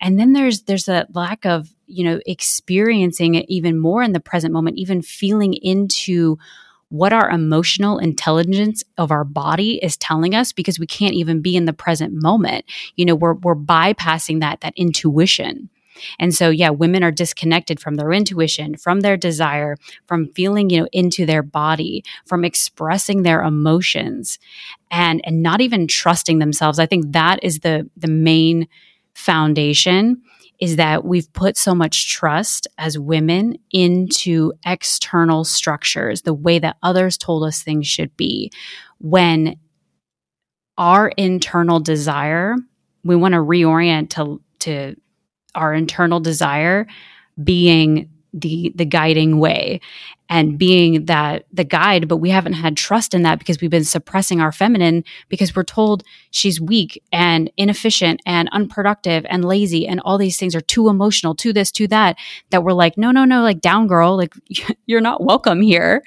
And 0.00 0.18
then 0.18 0.32
there's 0.32 0.62
there's 0.62 0.88
a 0.88 1.06
lack 1.14 1.46
of, 1.46 1.68
you 1.86 2.04
know, 2.04 2.20
experiencing 2.26 3.34
it 3.34 3.46
even 3.48 3.78
more 3.78 4.02
in 4.02 4.12
the 4.12 4.20
present 4.20 4.52
moment, 4.52 4.78
even 4.78 5.02
feeling 5.02 5.54
into 5.54 6.38
what 6.88 7.12
our 7.12 7.28
emotional 7.30 7.98
intelligence 7.98 8.84
of 8.98 9.10
our 9.10 9.24
body 9.24 9.80
is 9.82 9.96
telling 9.96 10.34
us 10.34 10.52
because 10.52 10.78
we 10.78 10.86
can't 10.86 11.14
even 11.14 11.40
be 11.40 11.56
in 11.56 11.64
the 11.64 11.72
present 11.72 12.12
moment. 12.14 12.64
You 12.96 13.04
know, 13.04 13.14
we're 13.14 13.34
we're 13.34 13.56
bypassing 13.56 14.40
that 14.40 14.60
that 14.60 14.74
intuition. 14.76 15.70
And 16.18 16.34
so, 16.34 16.50
yeah, 16.50 16.70
women 16.70 17.02
are 17.02 17.10
disconnected 17.10 17.80
from 17.80 17.94
their 17.94 18.12
intuition, 18.12 18.76
from 18.76 19.00
their 19.00 19.16
desire, 19.16 19.76
from 20.06 20.28
feeling, 20.34 20.70
you 20.70 20.80
know, 20.80 20.88
into 20.92 21.26
their 21.26 21.42
body, 21.42 22.04
from 22.26 22.44
expressing 22.44 23.22
their 23.22 23.42
emotions 23.42 24.38
and, 24.90 25.20
and 25.24 25.42
not 25.42 25.60
even 25.60 25.86
trusting 25.86 26.38
themselves. 26.38 26.78
I 26.78 26.86
think 26.86 27.12
that 27.12 27.40
is 27.42 27.60
the, 27.60 27.88
the 27.96 28.08
main 28.08 28.68
foundation 29.14 30.22
is 30.60 30.76
that 30.76 31.04
we've 31.04 31.32
put 31.32 31.56
so 31.56 31.74
much 31.74 32.10
trust 32.12 32.66
as 32.78 32.98
women 32.98 33.58
into 33.72 34.52
external 34.64 35.44
structures, 35.44 36.22
the 36.22 36.34
way 36.34 36.58
that 36.58 36.76
others 36.82 37.18
told 37.18 37.44
us 37.44 37.62
things 37.62 37.86
should 37.86 38.16
be, 38.16 38.52
when 38.98 39.56
our 40.78 41.08
internal 41.08 41.80
desire 41.80 42.56
we 43.04 43.14
want 43.14 43.34
to 43.34 43.38
reorient 43.38 44.10
to 44.10 44.40
to 44.60 44.96
our 45.54 45.75
internal 45.75 46.20
desire 46.20 46.87
being 47.42 48.08
the 48.32 48.73
the 48.75 48.84
guiding 48.84 49.38
way 49.38 49.80
and 50.28 50.58
being 50.58 51.04
that 51.04 51.44
the 51.52 51.62
guide 51.62 52.08
but 52.08 52.16
we 52.16 52.30
haven't 52.30 52.54
had 52.54 52.76
trust 52.76 53.14
in 53.14 53.23
that 53.23 53.38
because 53.38 53.61
we've 53.61 53.70
been 53.70 53.84
suppressing 53.84 54.40
our 54.40 54.50
feminine 54.50 55.04
because 55.28 55.54
we're 55.54 55.62
told 55.62 56.02
she's 56.32 56.61
weak 56.61 57.00
and 57.12 57.49
inefficient 57.56 58.20
and 58.26 58.49
unproductive 58.50 59.25
and 59.28 59.44
lazy 59.44 59.87
and 59.87 60.00
all 60.00 60.18
these 60.18 60.37
things 60.37 60.56
are 60.56 60.61
too 60.61 60.88
emotional 60.88 61.34
to 61.34 61.52
this 61.52 61.70
to 61.70 61.87
that 61.87 62.16
that 62.50 62.64
we're 62.64 62.73
like 62.73 62.99
no 62.99 63.12
no 63.12 63.25
no 63.25 63.42
like 63.42 63.61
down 63.61 63.87
girl 63.87 64.16
like 64.16 64.34
you're 64.87 65.00
not 65.00 65.23
welcome 65.23 65.61
here. 65.61 66.02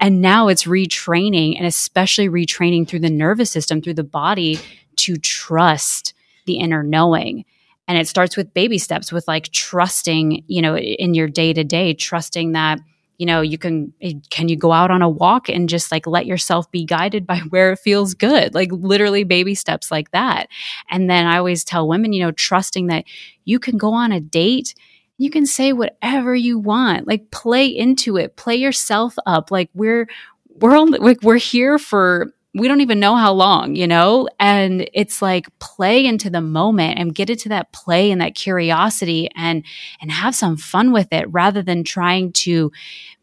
And 0.00 0.20
now 0.20 0.48
it's 0.48 0.64
retraining 0.64 1.56
and 1.56 1.66
especially 1.66 2.28
retraining 2.28 2.86
through 2.86 3.00
the 3.00 3.10
nervous 3.10 3.50
system 3.50 3.80
through 3.80 3.94
the 3.94 4.04
body 4.04 4.58
to 4.96 5.16
trust 5.16 6.14
the 6.46 6.58
inner 6.58 6.82
knowing 6.82 7.44
and 7.92 8.00
it 8.00 8.08
starts 8.08 8.38
with 8.38 8.54
baby 8.54 8.78
steps 8.78 9.12
with 9.12 9.28
like 9.28 9.50
trusting 9.52 10.42
you 10.46 10.62
know 10.62 10.78
in 10.78 11.12
your 11.12 11.28
day 11.28 11.52
to 11.52 11.62
day 11.62 11.92
trusting 11.92 12.52
that 12.52 12.80
you 13.18 13.26
know 13.26 13.42
you 13.42 13.58
can 13.58 13.92
can 14.30 14.48
you 14.48 14.56
go 14.56 14.72
out 14.72 14.90
on 14.90 15.02
a 15.02 15.08
walk 15.10 15.50
and 15.50 15.68
just 15.68 15.92
like 15.92 16.06
let 16.06 16.24
yourself 16.24 16.70
be 16.70 16.86
guided 16.86 17.26
by 17.26 17.36
where 17.50 17.72
it 17.72 17.80
feels 17.80 18.14
good? 18.14 18.54
Like 18.54 18.72
literally 18.72 19.24
baby 19.24 19.54
steps 19.54 19.90
like 19.90 20.10
that. 20.12 20.48
And 20.88 21.10
then 21.10 21.26
i 21.26 21.36
always 21.36 21.64
tell 21.64 21.86
women 21.86 22.14
you 22.14 22.22
know 22.22 22.32
trusting 22.32 22.86
that 22.86 23.04
you 23.44 23.58
can 23.58 23.76
go 23.76 23.92
on 23.92 24.10
a 24.10 24.20
date 24.20 24.74
you 25.18 25.30
can 25.30 25.44
say 25.44 25.74
whatever 25.74 26.34
you 26.34 26.58
want. 26.58 27.06
Like 27.06 27.30
play 27.30 27.66
into 27.66 28.16
it. 28.16 28.34
Play 28.36 28.56
yourself 28.56 29.14
up. 29.26 29.50
Like 29.50 29.68
we're 29.74 30.08
we're 30.48 30.74
only 30.74 30.98
like 30.98 31.22
we're 31.22 31.36
here 31.36 31.78
for 31.78 32.32
we 32.54 32.68
don't 32.68 32.82
even 32.82 33.00
know 33.00 33.16
how 33.16 33.32
long, 33.32 33.74
you 33.76 33.86
know? 33.86 34.28
And 34.38 34.88
it's 34.92 35.22
like 35.22 35.46
play 35.58 36.04
into 36.04 36.28
the 36.28 36.42
moment 36.42 36.98
and 36.98 37.14
get 37.14 37.30
into 37.30 37.48
that 37.48 37.72
play 37.72 38.10
and 38.10 38.20
that 38.20 38.34
curiosity 38.34 39.30
and 39.34 39.64
and 40.00 40.12
have 40.12 40.34
some 40.34 40.56
fun 40.56 40.92
with 40.92 41.12
it 41.12 41.30
rather 41.32 41.62
than 41.62 41.82
trying 41.82 42.32
to 42.32 42.70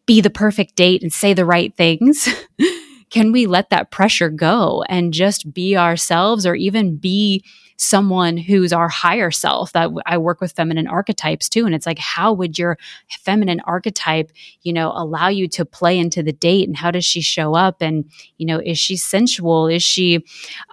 be 0.06 0.22
the 0.22 0.32
perfect 0.32 0.76
date 0.76 1.04
and 1.04 1.14
say 1.14 1.34
the 1.34 1.46
right 1.46 1.76
things. 1.76 2.28
Can 3.12 3.32
we 3.32 3.46
let 3.46 3.70
that 3.70 3.92
pressure 3.92 4.30
go 4.30 4.84
and 4.90 5.14
just 5.14 5.54
be 5.54 5.78
ourselves 5.78 6.46
or 6.46 6.56
even 6.56 6.98
be 6.98 7.44
someone 7.82 8.36
who's 8.36 8.74
our 8.74 8.90
higher 8.90 9.32
self 9.32 9.72
that 9.72 9.90
I 10.06 10.18
work 10.18 10.42
with 10.42 10.52
feminine 10.52 10.86
archetypes 10.86 11.48
too. 11.48 11.66
And 11.66 11.74
it's 11.74 11.86
like, 11.86 11.98
how 11.98 12.34
would 12.34 12.60
your 12.60 12.78
feminine 13.22 13.62
archetype, 13.62 14.32
you 14.64 14.74
know, 14.74 14.92
allow 14.94 15.30
you 15.30 15.48
to 15.48 15.64
play 15.64 15.98
into 15.98 16.22
the 16.22 16.34
date 16.34 16.68
and 16.68 16.76
how 16.76 16.92
does 16.92 17.06
she 17.06 17.22
show 17.22 17.56
up? 17.56 17.82
And, 17.82 18.04
you 18.38 18.46
know, 18.46 18.60
is 18.60 18.78
she 18.78 18.98
sensual? 18.98 19.68
Is 19.68 19.82
she, 19.82 20.26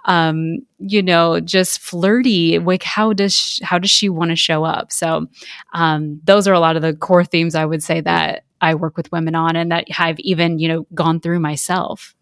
um, 0.03 0.59
you 0.79 1.01
know, 1.01 1.39
just 1.39 1.79
flirty? 1.79 2.59
Like, 2.59 2.83
how 2.83 3.13
does, 3.13 3.33
she, 3.33 3.63
how 3.63 3.77
does 3.77 3.91
she 3.91 4.09
want 4.09 4.31
to 4.31 4.35
show 4.35 4.65
up? 4.65 4.91
So, 4.91 5.27
um, 5.73 6.19
those 6.25 6.45
are 6.45 6.53
a 6.53 6.59
lot 6.59 6.75
of 6.75 6.81
the 6.81 6.93
core 6.93 7.23
themes 7.23 7.55
I 7.55 7.63
would 7.63 7.83
say 7.83 8.01
that 8.01 8.43
I 8.59 8.75
work 8.75 8.97
with 8.97 9.13
women 9.13 9.33
on 9.33 9.55
and 9.55 9.71
that 9.71 9.85
I've 9.97 10.19
even, 10.19 10.59
you 10.59 10.67
know, 10.67 10.87
gone 10.93 11.21
through 11.21 11.39
myself. 11.39 12.13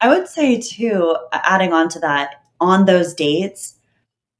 I 0.00 0.08
would 0.08 0.26
say 0.26 0.58
too, 0.60 1.14
adding 1.32 1.72
on 1.72 1.88
to 1.90 2.00
that, 2.00 2.42
on 2.60 2.84
those 2.84 3.14
dates, 3.14 3.76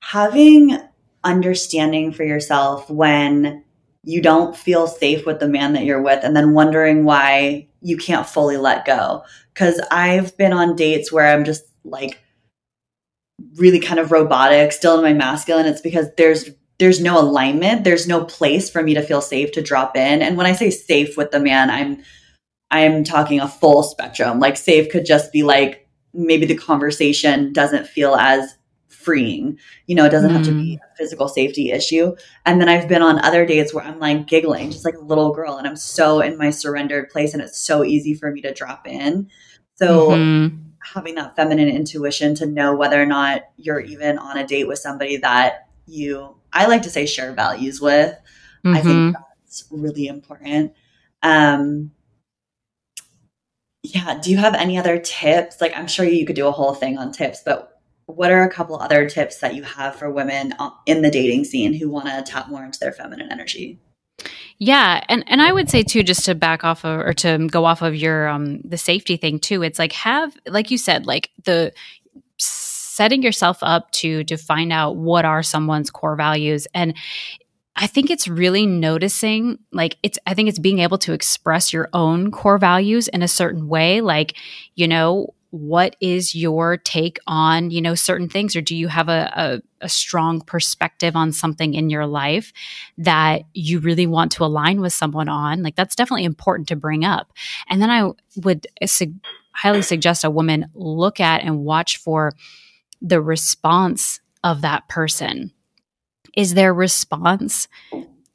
having 0.03 0.79
understanding 1.25 2.13
for 2.13 2.25
yourself 2.25 2.89
when 2.89 3.65
you 4.05 4.23
don't 4.23 4.57
feel 4.57 4.87
safe 4.87 5.27
with 5.27 5.41
the 5.41 5.49
man 5.49 5.75
that 5.75 5.85
you're 5.85 6.03
with 6.03 6.25
and 6.25 6.35
then 6.35 6.55
wondering 6.55 7.05
why 7.05 7.69
you 7.83 7.97
can't 7.97 8.27
fully 8.27 8.57
let 8.57 8.85
go. 8.87 9.23
Cause 9.55 9.81
I've 9.91 10.37
been 10.37 10.53
on 10.53 10.77
dates 10.77 11.13
where 11.13 11.27
I'm 11.27 11.45
just 11.45 11.65
like 11.85 12.19
really 13.57 13.81
kind 13.81 14.01
of 14.01 14.13
robotic, 14.13 14.73
still 14.73 14.97
in 14.97 15.03
my 15.03 15.13
masculine. 15.13 15.67
It's 15.67 15.81
because 15.81 16.07
there's 16.17 16.51
there's 16.79 17.01
no 17.01 17.21
alignment, 17.21 17.85
there's 17.85 18.09
no 18.09 18.25
place 18.25 18.71
for 18.71 18.83
me 18.83 18.95
to 18.95 19.03
feel 19.03 19.21
safe 19.21 19.53
to 19.53 19.61
drop 19.61 19.97
in. 19.97 20.23
And 20.23 20.39
when 20.39 20.47
I 20.47 20.53
say 20.53 20.71
safe 20.71 21.17
with 21.17 21.31
the 21.31 21.41
man, 21.41 21.69
I'm 21.69 22.03
I'm 22.71 23.05
talking 23.05 23.41
a 23.41 23.49
full 23.49 23.83
spectrum. 23.83 24.41
Like 24.41 24.57
safe 24.57 24.91
could 24.91 25.05
just 25.05 25.33
be 25.33 25.43
like 25.43 25.87
maybe 26.13 26.47
the 26.47 26.57
conversation 26.57 27.53
doesn't 27.53 27.87
feel 27.87 28.15
as 28.17 28.57
freeing. 28.89 29.59
You 29.87 29.95
know, 29.95 30.05
it 30.05 30.11
doesn't 30.11 30.31
mm. 30.31 30.35
have 30.35 30.45
to 30.45 30.53
be 30.53 30.77
mm. 30.77 30.93
a 30.93 30.97
physical 30.97 31.29
safety 31.29 31.71
issue. 31.71 32.15
And 32.45 32.61
then 32.61 32.69
I've 32.69 32.89
been 32.89 33.03
on 33.03 33.19
other 33.21 33.47
dates 33.47 33.73
where 33.73 33.85
I'm 33.85 33.99
like 33.99 34.27
giggling, 34.27 34.71
just 34.71 34.85
like 34.85 34.97
a 34.97 35.01
little 35.05 35.33
girl, 35.33 35.57
and 35.57 35.67
I'm 35.67 35.77
so 35.77 36.21
in 36.21 36.37
my 36.37 36.51
surrendered 36.51 37.09
place, 37.09 37.33
and 37.33 37.43
it's 37.43 37.61
so 37.61 37.85
easy 37.85 38.15
for 38.15 38.31
me 38.31 38.43
to 38.43 38.53
drop 38.53 38.87
in. 38.87 39.29
So, 39.77 40.11
mm-hmm. 40.11 40.57
having 40.83 41.15
that 41.15 41.37
feminine 41.37 41.69
intuition 41.69 42.35
to 42.37 42.47
know 42.47 42.75
whether 42.75 43.01
or 43.01 43.07
not 43.07 43.43
you're 43.57 43.81
even 43.81 44.19
on 44.19 44.37
a 44.37 44.47
date 44.47 44.69
with 44.69 44.79
somebody 44.79 45.17
that 45.19 45.69
you, 45.87 46.37
I 46.53 46.67
like 46.67 46.83
to 46.83 46.91
say, 46.91 47.07
share 47.07 47.33
values 47.33 47.81
with, 47.81 48.15
mm-hmm. 48.65 48.77
I 48.77 48.81
think 48.83 48.95
mm-hmm. 48.95 49.23
that's 49.45 49.65
really 49.71 50.07
important. 50.07 50.75
Um, 51.23 51.93
yeah. 53.95 54.19
Do 54.21 54.31
you 54.31 54.37
have 54.39 54.55
any 54.55 54.79
other 54.79 54.99
tips? 54.99 55.61
Like, 55.61 55.77
I'm 55.77 55.87
sure 55.87 56.05
you 56.05 56.27
could 56.27 56.37
do 56.37 56.47
a 56.47 56.53
whole 56.53 56.75
thing 56.75 56.99
on 56.99 57.13
tips, 57.13 57.43
but 57.45 57.81
what 58.07 58.31
are 58.31 58.43
a 58.43 58.51
couple 58.51 58.77
other 58.77 59.09
tips 59.09 59.39
that 59.39 59.55
you 59.55 59.63
have 59.63 59.97
for 59.97 60.11
women 60.11 60.55
uh, 60.59 60.71
in 60.87 61.03
the 61.03 61.11
dating 61.11 61.45
scene 61.45 61.73
who 61.73 61.89
want 61.89 62.07
to 62.07 62.23
tap 62.31 62.49
more 62.49 62.65
into 62.65 62.79
their 62.81 62.93
feminine 62.93 63.31
energy? 63.31 63.79
Yeah, 64.59 65.03
and 65.09 65.25
and 65.27 65.41
I 65.41 65.53
would 65.53 65.71
say 65.71 65.83
too, 65.83 66.03
just 66.03 66.25
to 66.27 66.35
back 66.35 66.65
off 66.65 66.85
of 66.85 67.01
or 67.01 67.15
to 67.15 67.49
go 67.51 67.65
off 67.65 67.81
of 67.81 67.95
your 67.95 68.29
um 68.29 68.61
the 68.61 68.77
safety 68.77 69.17
thing 69.17 69.39
too. 69.39 69.63
It's 69.63 69.79
like 69.79 69.93
have 69.93 70.37
like 70.47 70.71
you 70.71 70.77
said, 70.77 71.07
like 71.07 71.31
the 71.45 71.73
setting 72.37 73.23
yourself 73.23 73.59
up 73.63 73.91
to 73.93 74.25
to 74.25 74.37
find 74.37 74.73
out 74.73 74.97
what 74.97 75.25
are 75.25 75.43
someone's 75.43 75.91
core 75.91 76.17
values 76.17 76.67
and 76.75 76.95
I 77.83 77.87
think 77.87 78.11
it's 78.11 78.29
really 78.29 78.67
noticing, 78.67 79.59
like, 79.73 79.97
it's, 80.03 80.19
I 80.27 80.35
think 80.35 80.51
it's 80.51 80.59
being 80.59 80.81
able 80.81 80.99
to 80.99 81.15
express 81.15 81.73
your 81.73 81.89
own 81.95 82.31
core 82.31 82.59
values 82.59 83.09
in 83.09 83.23
a 83.23 83.29
certain 83.29 83.69
way. 83.69 84.03
Like, 84.03 84.35
you 84.75 84.87
know, 84.87 85.33
what 85.49 85.97
is 85.99 86.35
your 86.35 86.77
take 86.77 87.19
on, 87.27 87.71
you 87.71 87.81
know, 87.81 87.95
certain 87.95 88.29
things? 88.29 88.55
Or 88.55 88.61
do 88.61 88.77
you 88.77 88.89
have 88.89 89.09
a, 89.09 89.33
a, 89.81 89.87
a 89.87 89.89
strong 89.89 90.43
perspective 90.43 91.17
on 91.17 91.33
something 91.33 91.73
in 91.73 91.89
your 91.89 92.07
life 92.07 92.53
that 92.99 93.45
you 93.55 93.81
really 93.81 94.07
want 94.07 94.31
to 94.33 94.45
align 94.45 94.83
with 94.83 94.93
someone 94.93 95.31
on? 95.31 95.63
Like, 95.63 95.75
that's 95.75 95.97
definitely 95.97 96.27
important 96.27 96.69
to 96.69 96.77
bring 96.77 97.03
up. 97.03 97.33
And 97.71 97.81
then 97.81 97.91
I 97.91 98.11
would 98.37 98.67
su- 98.85 99.15
highly 99.53 99.81
suggest 99.81 100.23
a 100.23 100.31
woman 100.31 100.67
look 100.75 101.19
at 101.19 101.43
and 101.43 101.65
watch 101.65 101.97
for 101.97 102.35
the 103.01 103.23
response 103.23 104.21
of 104.45 104.61
that 104.61 104.87
person 104.89 105.53
is 106.37 106.55
their 106.55 106.73
response 106.73 107.69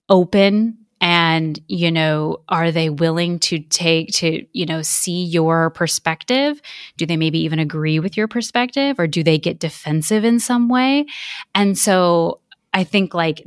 open 0.09 0.77
and 1.01 1.59
you 1.67 1.91
know 1.91 2.37
are 2.47 2.71
they 2.71 2.89
willing 2.89 3.37
to 3.37 3.59
take 3.59 4.09
to 4.13 4.45
you 4.53 4.65
know 4.65 4.81
see 4.81 5.23
your 5.23 5.69
perspective? 5.71 6.61
Do 6.97 7.05
they 7.05 7.17
maybe 7.17 7.39
even 7.39 7.59
agree 7.59 7.99
with 7.99 8.17
your 8.17 8.27
perspective 8.27 8.99
or 8.99 9.07
do 9.07 9.23
they 9.23 9.37
get 9.37 9.59
defensive 9.59 10.23
in 10.23 10.39
some 10.39 10.69
way? 10.69 11.05
And 11.53 11.77
so 11.77 12.41
i 12.73 12.83
think 12.83 13.13
like 13.13 13.41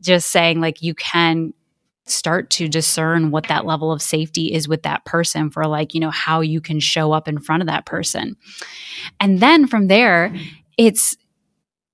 just 0.00 0.28
saying 0.28 0.60
like 0.60 0.82
you 0.82 0.94
can 0.94 1.52
start 2.06 2.50
to 2.50 2.68
discern 2.68 3.30
what 3.30 3.48
that 3.48 3.64
level 3.64 3.92
of 3.92 4.02
safety 4.02 4.52
is 4.52 4.68
with 4.68 4.82
that 4.82 5.04
person 5.04 5.50
for 5.50 5.66
like 5.66 5.94
you 5.94 6.00
know 6.00 6.10
how 6.10 6.40
you 6.40 6.60
can 6.60 6.80
show 6.80 7.12
up 7.12 7.28
in 7.28 7.38
front 7.38 7.62
of 7.62 7.66
that 7.66 7.86
person. 7.86 8.36
And 9.18 9.40
then 9.40 9.66
from 9.66 9.86
there 9.86 10.34
it's 10.76 11.16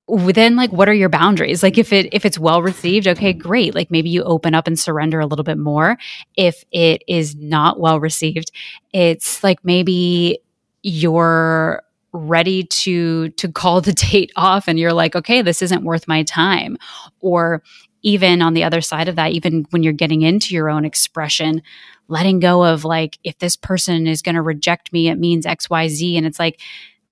then 0.08 0.56
like 0.56 0.70
what 0.70 0.88
are 0.88 0.94
your 0.94 1.08
boundaries? 1.08 1.62
Like 1.62 1.78
if 1.78 1.92
it 1.92 2.12
if 2.12 2.25
it's 2.25 2.38
well 2.38 2.62
received 2.62 3.08
okay 3.08 3.32
great. 3.32 3.75
Like 3.75 3.90
maybe 3.90 4.08
you 4.08 4.22
open 4.22 4.54
up 4.54 4.66
and 4.66 4.78
surrender 4.78 5.20
a 5.20 5.26
little 5.26 5.44
bit 5.44 5.58
more. 5.58 5.98
If 6.36 6.64
it 6.70 7.02
is 7.08 7.34
not 7.36 7.80
well 7.80 8.00
received 8.00 8.52
it's 8.92 9.42
like 9.42 9.64
maybe 9.64 10.38
you're 10.82 11.82
ready 12.12 12.64
to 12.64 13.30
to 13.30 13.50
call 13.50 13.80
the 13.80 13.92
date 14.10 14.32
off 14.36 14.68
and 14.68 14.78
you're 14.78 14.92
like 14.92 15.16
okay 15.16 15.42
this 15.42 15.62
isn't 15.62 15.84
worth 15.84 16.06
my 16.06 16.22
time. 16.22 16.76
Or 17.20 17.62
even 18.02 18.40
on 18.42 18.54
the 18.54 18.62
other 18.62 18.80
side 18.80 19.08
of 19.08 19.16
that 19.16 19.32
even 19.32 19.66
when 19.70 19.82
you're 19.82 19.92
getting 19.92 20.22
into 20.22 20.54
your 20.54 20.70
own 20.70 20.84
expression 20.84 21.60
letting 22.08 22.38
go 22.38 22.64
of 22.64 22.84
like 22.84 23.18
if 23.25 23.36
this 23.38 23.56
person 23.56 24.06
is 24.06 24.22
going 24.22 24.36
to 24.36 24.42
reject 24.42 24.92
me 24.92 25.08
it 25.08 25.16
means 25.16 25.44
xyz 25.44 26.16
and 26.16 26.25
it's 26.25 26.38
like 26.38 26.60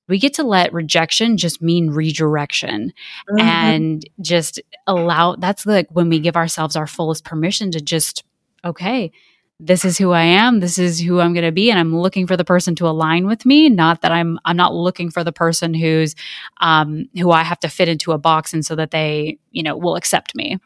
we 0.08 0.18
get 0.18 0.34
to 0.34 0.42
let 0.42 0.72
rejection 0.72 1.36
just 1.36 1.62
mean 1.62 1.90
redirection 1.90 2.92
mm-hmm. 3.28 3.40
and 3.40 4.08
just 4.20 4.60
allow 4.86 5.36
that's 5.36 5.66
like 5.66 5.88
when 5.90 6.08
we 6.08 6.18
give 6.18 6.36
ourselves 6.36 6.76
our 6.76 6.86
fullest 6.86 7.24
permission 7.24 7.70
to 7.70 7.80
just 7.80 8.24
okay 8.64 9.12
this 9.60 9.84
is 9.84 9.96
who 9.98 10.10
i 10.10 10.22
am 10.22 10.60
this 10.60 10.78
is 10.78 11.00
who 11.00 11.20
i'm 11.20 11.32
going 11.32 11.44
to 11.44 11.52
be 11.52 11.70
and 11.70 11.78
i'm 11.78 11.96
looking 11.96 12.26
for 12.26 12.36
the 12.36 12.44
person 12.44 12.74
to 12.74 12.88
align 12.88 13.26
with 13.26 13.46
me 13.46 13.68
not 13.68 14.02
that 14.02 14.12
i'm 14.12 14.38
i'm 14.44 14.56
not 14.56 14.74
looking 14.74 15.10
for 15.10 15.22
the 15.22 15.32
person 15.32 15.72
who's 15.74 16.14
um 16.60 17.06
who 17.14 17.30
i 17.30 17.42
have 17.42 17.60
to 17.60 17.68
fit 17.68 17.88
into 17.88 18.12
a 18.12 18.18
box 18.18 18.52
and 18.52 18.66
so 18.66 18.74
that 18.74 18.90
they 18.90 19.38
you 19.52 19.62
know 19.62 19.76
will 19.76 19.96
accept 19.96 20.34
me 20.34 20.58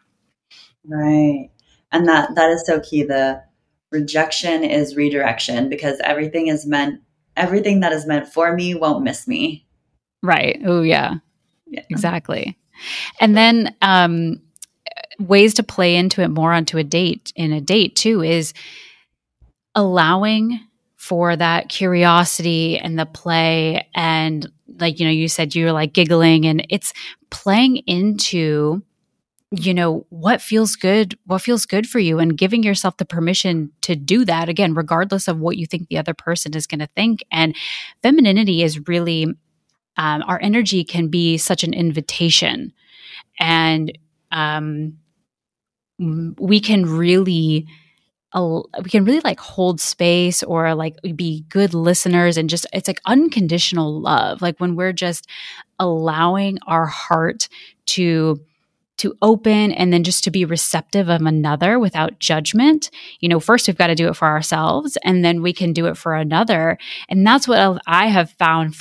right 0.87 1.50
and 1.92 2.09
that 2.09 2.35
that 2.35 2.50
is 2.50 2.64
so 2.66 2.80
key 2.80 3.02
the 3.02 3.42
rejection 3.90 4.64
is 4.64 4.97
redirection 4.97 5.68
because 5.68 5.99
everything 6.04 6.49
is 6.49 6.66
meant 6.66 7.00
everything 7.38 7.80
that 7.80 7.92
is 7.92 8.07
meant 8.07 8.28
for 8.28 8.54
me 8.54 8.75
won't 8.75 9.04
miss 9.04 9.26
me. 9.26 9.66
Right. 10.23 10.61
Oh, 10.64 10.83
yeah. 10.83 11.14
yeah. 11.66 11.83
exactly. 11.88 12.59
And 13.21 13.37
then 13.37 13.75
um, 13.83 14.40
ways 15.18 15.54
to 15.54 15.62
play 15.62 15.97
into 15.97 16.23
it 16.23 16.28
more 16.28 16.52
onto 16.52 16.78
a 16.78 16.85
date 16.85 17.33
in 17.37 17.52
a 17.52 17.61
date 17.61 17.97
too 17.97 18.23
is 18.23 18.52
allowing 19.75 20.61
for 20.97 21.37
that 21.37 21.68
curiosity 21.68 22.78
and 22.78 22.99
the 22.99 23.07
play 23.07 23.87
and 23.95 24.50
like 24.78 24.99
you 25.00 25.07
know 25.07 25.12
you 25.12 25.28
said 25.28 25.54
you're 25.54 25.73
like 25.73 25.92
giggling 25.92 26.47
and 26.47 26.66
it's 26.68 26.92
playing 27.30 27.76
into 27.78 28.83
you 29.50 29.73
know 29.73 30.07
what 30.11 30.43
feels 30.43 30.76
good 30.76 31.19
what 31.25 31.40
feels 31.40 31.64
good 31.64 31.88
for 31.88 31.99
you 31.99 32.19
and 32.19 32.37
giving 32.37 32.62
yourself 32.62 32.99
the 32.99 33.05
permission 33.05 33.73
to 33.81 33.97
do 33.97 34.25
that 34.26 34.49
again 34.49 34.75
regardless 34.75 35.26
of 35.26 35.38
what 35.38 35.57
you 35.57 35.67
think 35.67 35.88
the 35.88 35.97
other 35.97 36.12
person 36.14 36.55
is 36.55 36.67
going 36.67 36.81
to 36.81 36.88
think. 36.95 37.25
And 37.33 37.57
femininity 38.02 38.62
is 38.62 38.87
really 38.87 39.26
um, 39.99 40.23
our 40.26 40.40
energy 40.40 40.85
can 40.85 41.09
be 41.09 41.37
such 41.37 41.64
an 41.64 41.75
invitation. 41.75 42.73
And 43.40 43.99
um, 44.31 44.99
we 45.99 46.61
can 46.61 46.87
really 46.87 47.67
we 48.35 48.90
can 48.90 49.07
really 49.07 49.21
like 49.21 49.40
hold 49.40 49.81
space 49.81 50.43
or 50.43 50.75
like 50.75 50.97
be 51.17 51.47
good 51.49 51.73
listeners 51.73 52.37
and 52.37 52.50
just 52.50 52.67
it's 52.73 52.87
like 52.87 53.00
unconditional 53.07 54.00
love. 54.00 54.43
Like 54.43 54.59
when 54.61 54.76
we're 54.76 54.93
just 54.93 55.26
allowing 55.78 56.59
our 56.67 56.87
heart 56.87 57.49
to 57.87 58.38
to 58.99 59.17
open 59.23 59.73
and 59.73 59.93
then 59.93 60.05
just 60.05 60.25
to 60.25 60.31
be 60.31 60.45
receptive 60.45 61.09
of 61.09 61.23
another 61.23 61.78
without 61.78 62.19
judgment. 62.19 62.90
You 63.21 63.28
know, 63.28 63.40
first 63.40 63.67
we've 63.67 63.78
got 63.78 63.88
to 63.88 63.95
do 63.95 64.09
it 64.09 64.17
for 64.17 64.28
ourselves 64.28 64.99
and 65.05 65.25
then 65.25 65.40
we 65.40 65.52
can 65.52 65.73
do 65.73 65.87
it 65.87 65.97
for 65.97 66.14
another. 66.14 66.78
And 67.09 67.26
that's 67.26 67.49
what 67.49 67.81
I 67.87 68.09
have 68.09 68.31
found 68.33 68.76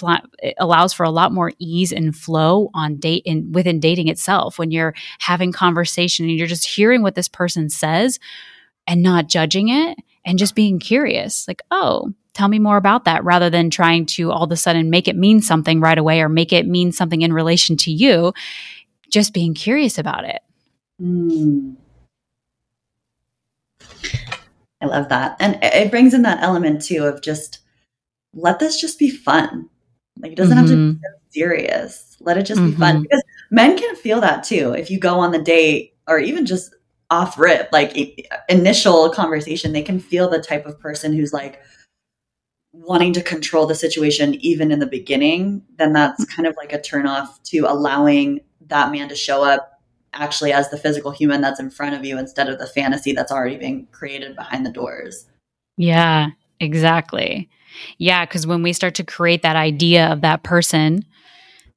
allows 0.58 0.94
for 0.94 1.04
a 1.04 1.10
lot 1.10 1.32
more 1.32 1.52
ease 1.60 1.92
and 1.92 2.16
flow 2.16 2.70
on 2.74 2.98
date 2.98 3.24
and 3.26 3.54
within 3.54 3.80
dating 3.80 4.08
itself 4.08 4.60
when 4.60 4.72
you're 4.72 4.96
having 5.20 5.52
conversation 5.52 6.28
and 6.28 6.38
you're 6.38 6.48
just 6.48 6.68
hearing 6.68 7.02
what 7.02 7.16
this 7.16 7.28
person 7.30 7.70
says 7.70 8.20
and 8.88 9.04
not 9.04 9.28
judging 9.28 9.70
it 9.70 9.98
and 10.26 10.40
just 10.40 10.56
being 10.56 10.80
curious. 10.80 11.48
Like, 11.48 11.62
"Oh, 11.72 12.14
tell 12.38 12.48
me 12.48 12.60
more 12.60 12.78
about 12.78 13.06
that 13.06 13.24
rather 13.24 13.50
than 13.50 13.70
trying 13.70 14.06
to 14.06 14.32
all 14.32 14.44
of 14.44 14.52
a 14.52 14.56
sudden 14.56 14.92
make 14.92 15.08
it 15.08 15.16
mean 15.16 15.42
something 15.42 15.80
right 15.80 15.98
away 15.98 16.22
or 16.22 16.30
make 16.30 16.54
it 16.54 16.68
mean 16.68 16.92
something 16.92 17.24
in 17.24 17.34
relation 17.34 17.76
to 17.76 17.92
you 17.92 18.32
just 19.18 19.34
being 19.34 19.56
curious 19.56 19.98
about 19.98 20.26
it. 20.26 20.42
Mm. 21.02 21.76
I 24.80 24.86
love 24.86 25.10
that. 25.10 25.38
And 25.40 25.58
it 25.64 25.90
brings 25.90 26.14
in 26.14 26.22
that 26.22 26.44
element 26.44 26.84
too 26.84 27.04
of 27.06 27.24
just 27.24 27.62
let 28.36 28.60
this 28.60 28.80
just 28.80 29.00
be 29.00 29.10
fun. 29.10 29.70
Like 30.20 30.34
it 30.34 30.36
doesn't 30.36 30.56
mm-hmm. 30.56 30.68
have 30.68 30.70
to 30.70 30.76
be 30.76 30.98
mm-hmm. 30.98 31.30
serious. 31.32 32.16
Let 32.20 32.38
it 32.38 32.44
just 32.44 32.62
mm-hmm. 32.62 32.70
be 32.70 32.78
fun 32.78 32.96
mm-hmm. 32.96 33.02
because 33.04 33.24
men 33.50 33.76
can 33.76 33.96
feel 33.96 34.22
that 34.22 34.44
too. 34.44 34.74
If 34.74 34.92
you 34.92 35.00
go 35.00 35.18
on 35.18 35.32
the 35.32 35.42
date 35.42 35.96
or 36.08 36.20
even 36.20 36.46
just 36.46 36.76
off 37.10 37.40
rip, 37.40 37.70
like 37.72 38.30
initial 38.50 39.10
conversation, 39.10 39.74
they 39.74 39.82
can 39.82 40.00
feel 40.00 40.30
the 40.30 40.40
type 40.40 40.68
of 40.68 40.80
person 40.80 41.12
who's 41.12 41.34
like 41.34 41.60
wanting 42.72 43.14
to 43.14 43.24
control 43.24 43.66
the 43.66 43.74
situation 43.74 44.36
even 44.36 44.72
in 44.72 44.78
the 44.78 44.86
beginning. 44.86 45.64
Then 45.80 45.94
that's 45.94 46.24
mm. 46.24 46.30
kind 46.30 46.48
of 46.48 46.56
like 46.56 46.72
a 46.72 46.80
turn 46.80 47.08
off 47.08 47.42
to 47.46 47.62
allowing 47.62 48.42
that 48.68 48.92
man 48.92 49.10
to 49.10 49.16
show 49.16 49.44
up 49.44 49.82
actually 50.14 50.52
as 50.52 50.70
the 50.70 50.78
physical 50.78 51.12
human 51.12 51.42
that's 51.42 51.60
in 51.60 51.70
front 51.70 51.96
of 51.96 52.04
you 52.04 52.18
instead 52.18 52.50
of 52.50 52.60
the 52.60 52.68
fantasy 52.68 53.14
that's 53.14 53.32
already 53.32 53.58
being 53.58 53.88
created 53.92 54.36
behind 54.36 54.66
the 54.66 54.72
doors. 54.72 55.26
Yeah, 55.78 56.30
exactly. 56.60 57.50
Yeah, 57.98 58.26
because 58.26 58.48
when 58.48 58.64
we 58.64 58.74
start 58.74 58.96
to 58.96 59.04
create 59.04 59.44
that 59.44 59.56
idea 59.56 60.08
of 60.12 60.22
that 60.22 60.44
person, 60.44 61.06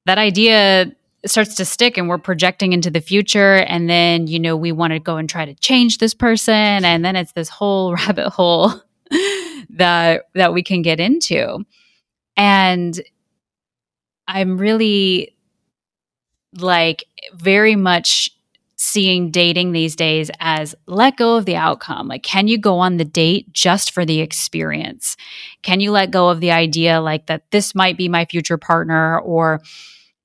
that 0.06 0.18
idea 0.18 0.92
starts 1.26 1.54
to 1.56 1.64
stick 1.64 1.98
and 1.98 2.08
we're 2.08 2.18
projecting 2.18 2.72
into 2.72 2.90
the 2.90 3.00
future 3.00 3.56
and 3.56 3.90
then 3.90 4.26
you 4.26 4.38
know 4.38 4.56
we 4.56 4.72
want 4.72 4.92
to 4.92 4.98
go 4.98 5.16
and 5.16 5.28
try 5.28 5.44
to 5.44 5.54
change 5.56 5.98
this 5.98 6.14
person 6.14 6.54
and 6.54 7.04
then 7.04 7.14
it's 7.14 7.32
this 7.32 7.50
whole 7.50 7.92
rabbit 8.06 8.30
hole 8.30 8.72
that 9.68 10.22
that 10.34 10.54
we 10.54 10.62
can 10.62 10.80
get 10.80 10.98
into 10.98 11.62
and 12.38 13.02
i'm 14.28 14.56
really 14.56 15.34
like 16.58 17.04
very 17.34 17.76
much 17.76 18.30
seeing 18.76 19.30
dating 19.30 19.72
these 19.72 19.94
days 19.94 20.30
as 20.40 20.74
let 20.86 21.18
go 21.18 21.36
of 21.36 21.44
the 21.44 21.54
outcome. 21.54 22.08
Like, 22.08 22.22
can 22.22 22.48
you 22.48 22.56
go 22.56 22.78
on 22.78 22.96
the 22.96 23.04
date 23.04 23.52
just 23.52 23.92
for 23.92 24.06
the 24.06 24.20
experience? 24.20 25.18
Can 25.62 25.80
you 25.80 25.90
let 25.90 26.10
go 26.10 26.30
of 26.30 26.40
the 26.40 26.50
idea 26.50 27.00
like 27.02 27.26
that 27.26 27.42
this 27.50 27.74
might 27.74 27.98
be 27.98 28.08
my 28.08 28.24
future 28.24 28.56
partner 28.56 29.20
or, 29.20 29.60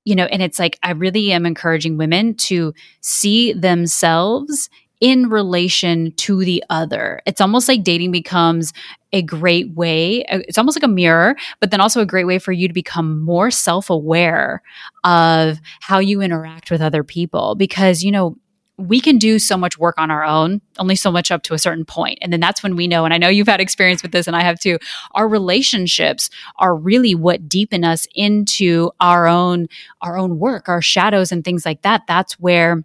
you 0.05 0.15
know, 0.15 0.23
and 0.23 0.41
it's 0.41 0.57
like, 0.57 0.79
I 0.81 0.91
really 0.91 1.33
am 1.33 1.45
encouraging 1.45 1.97
women 1.97 2.33
to 2.35 2.73
see 3.01 3.51
themselves 3.51 4.69
in 5.01 5.29
relation 5.29 6.12
to 6.13 6.43
the 6.43 6.63
other. 6.69 7.21
It's 7.25 7.41
almost 7.41 7.67
like 7.67 7.84
dating 7.84 8.12
becomes 8.12 8.73
a 9.13 9.21
great 9.21 9.71
way. 9.71 10.25
Uh, 10.25 10.39
it's 10.47 10.58
almost 10.58 10.77
like 10.77 10.84
a 10.84 10.91
mirror, 10.91 11.36
but 11.60 11.71
then 11.71 11.81
also 11.81 12.01
a 12.01 12.05
great 12.05 12.25
way 12.25 12.39
for 12.39 12.51
you 12.51 12.67
to 12.67 12.73
become 12.73 13.19
more 13.21 13.51
self 13.51 13.89
aware 13.89 14.62
of 15.03 15.60
how 15.81 15.99
you 15.99 16.21
interact 16.21 16.71
with 16.71 16.81
other 16.81 17.03
people. 17.03 17.55
Because, 17.55 18.03
you 18.03 18.12
know, 18.12 18.38
we 18.77 18.99
can 18.99 19.17
do 19.17 19.39
so 19.39 19.55
much 19.55 19.77
work 19.77 19.95
on 19.97 20.12
our 20.12 20.25
own, 20.25 20.60
only 20.79 20.95
so 20.95 21.12
much 21.12 21.31
up 21.31 21.43
to 21.43 21.53
a 21.53 21.60
certain 21.60 21.86
point. 21.86 22.19
And 22.21 22.34
then 22.34 22.41
that's 22.41 22.62
when 22.62 22.75
we 22.75 22.88
know, 22.88 23.05
and 23.05 23.13
I 23.13 23.17
know 23.17 23.29
you've 23.29 23.47
had 23.47 23.62
experience 23.62 24.03
with 24.03 24.12
this, 24.12 24.27
and 24.27 24.36
I 24.36 24.41
have 24.41 24.60
too, 24.60 24.79
our 25.12 25.27
relationships 25.27 26.29
are 26.58 26.75
really 26.75 27.15
what 27.15 27.47
deepen 27.47 27.86
us 27.86 28.05
into 28.15 28.91
our 28.99 29.27
own, 29.27 29.67
our 30.01 30.17
own 30.17 30.39
work, 30.39 30.67
our 30.67 30.81
shadows 30.81 31.31
and 31.31 31.43
things 31.43 31.65
like 31.65 31.84
that. 31.84 32.01
That's 32.08 32.38
where 32.39 32.84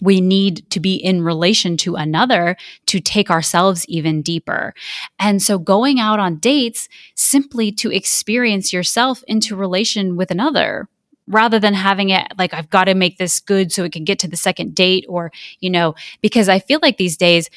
we 0.00 0.20
need 0.20 0.68
to 0.70 0.80
be 0.80 0.94
in 0.94 1.22
relation 1.22 1.76
to 1.78 1.96
another 1.96 2.56
to 2.86 3.00
take 3.00 3.30
ourselves 3.30 3.86
even 3.88 4.22
deeper. 4.22 4.74
And 5.18 5.42
so 5.42 5.58
going 5.58 6.00
out 6.00 6.18
on 6.18 6.36
dates 6.36 6.88
simply 7.14 7.72
to 7.72 7.90
experience 7.90 8.72
yourself 8.72 9.22
into 9.26 9.56
relation 9.56 10.16
with 10.16 10.30
another 10.30 10.88
rather 11.26 11.60
than 11.60 11.74
having 11.74 12.10
it 12.10 12.26
like 12.38 12.52
I've 12.52 12.70
got 12.70 12.84
to 12.84 12.94
make 12.94 13.18
this 13.18 13.38
good 13.40 13.70
so 13.70 13.84
it 13.84 13.92
can 13.92 14.04
get 14.04 14.18
to 14.20 14.28
the 14.28 14.36
second 14.36 14.74
date 14.74 15.06
or, 15.08 15.30
you 15.60 15.70
know, 15.70 15.94
because 16.22 16.48
I 16.48 16.58
feel 16.58 16.80
like 16.82 16.96
these 16.96 17.16
days 17.16 17.48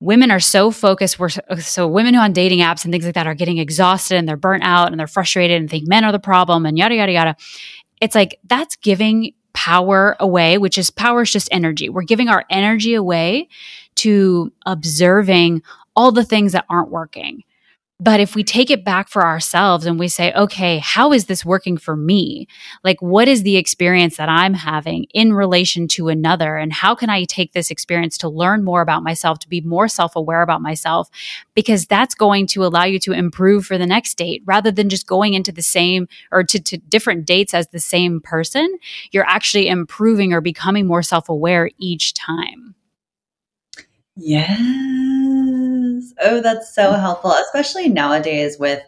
women 0.00 0.30
are 0.30 0.40
so 0.40 0.70
focused 0.70 1.18
we're 1.18 1.30
so 1.58 1.88
women 1.88 2.14
who 2.14 2.20
on 2.20 2.32
dating 2.32 2.58
apps 2.58 2.84
and 2.84 2.92
things 2.92 3.04
like 3.04 3.14
that 3.14 3.26
are 3.26 3.34
getting 3.34 3.58
exhausted 3.58 4.16
and 4.16 4.28
they're 4.28 4.36
burnt 4.36 4.62
out 4.62 4.90
and 4.90 4.98
they're 4.98 5.06
frustrated 5.06 5.60
and 5.60 5.70
think 5.70 5.88
men 5.88 6.04
are 6.04 6.12
the 6.12 6.18
problem 6.18 6.66
and 6.66 6.76
yada 6.76 6.94
yada 6.94 7.12
yada 7.12 7.36
it's 8.00 8.14
like 8.14 8.38
that's 8.44 8.76
giving 8.76 9.32
power 9.54 10.16
away, 10.20 10.58
which 10.58 10.76
is 10.76 10.90
power 10.90 11.22
is 11.22 11.32
just 11.32 11.48
energy. 11.50 11.88
We're 11.88 12.02
giving 12.02 12.28
our 12.28 12.44
energy 12.50 12.94
away 12.94 13.48
to 13.96 14.52
observing 14.66 15.62
all 15.96 16.12
the 16.12 16.24
things 16.24 16.52
that 16.52 16.66
aren't 16.68 16.90
working. 16.90 17.44
But 18.04 18.20
if 18.20 18.34
we 18.34 18.44
take 18.44 18.70
it 18.70 18.84
back 18.84 19.08
for 19.08 19.24
ourselves 19.24 19.86
and 19.86 19.98
we 19.98 20.08
say, 20.08 20.30
okay, 20.34 20.78
how 20.78 21.14
is 21.14 21.24
this 21.24 21.42
working 21.42 21.78
for 21.78 21.96
me? 21.96 22.46
Like, 22.82 23.00
what 23.00 23.28
is 23.28 23.44
the 23.44 23.56
experience 23.56 24.18
that 24.18 24.28
I'm 24.28 24.52
having 24.52 25.06
in 25.14 25.32
relation 25.32 25.88
to 25.88 26.08
another? 26.08 26.58
And 26.58 26.70
how 26.70 26.94
can 26.94 27.08
I 27.08 27.24
take 27.24 27.54
this 27.54 27.70
experience 27.70 28.18
to 28.18 28.28
learn 28.28 28.62
more 28.62 28.82
about 28.82 29.02
myself, 29.02 29.38
to 29.38 29.48
be 29.48 29.62
more 29.62 29.88
self 29.88 30.16
aware 30.16 30.42
about 30.42 30.60
myself? 30.60 31.08
Because 31.54 31.86
that's 31.86 32.14
going 32.14 32.46
to 32.48 32.66
allow 32.66 32.84
you 32.84 32.98
to 32.98 33.12
improve 33.12 33.64
for 33.64 33.78
the 33.78 33.86
next 33.86 34.18
date 34.18 34.42
rather 34.44 34.70
than 34.70 34.90
just 34.90 35.06
going 35.06 35.32
into 35.32 35.50
the 35.50 35.62
same 35.62 36.06
or 36.30 36.44
to, 36.44 36.60
to 36.60 36.76
different 36.76 37.24
dates 37.24 37.54
as 37.54 37.68
the 37.68 37.80
same 37.80 38.20
person. 38.20 38.78
You're 39.12 39.26
actually 39.26 39.68
improving 39.68 40.34
or 40.34 40.42
becoming 40.42 40.86
more 40.86 41.02
self 41.02 41.30
aware 41.30 41.70
each 41.78 42.12
time. 42.12 42.74
Yeah. 44.14 45.03
Oh, 46.20 46.40
that's 46.40 46.74
so 46.74 46.92
helpful, 46.92 47.32
especially 47.32 47.88
nowadays 47.88 48.58
with 48.58 48.82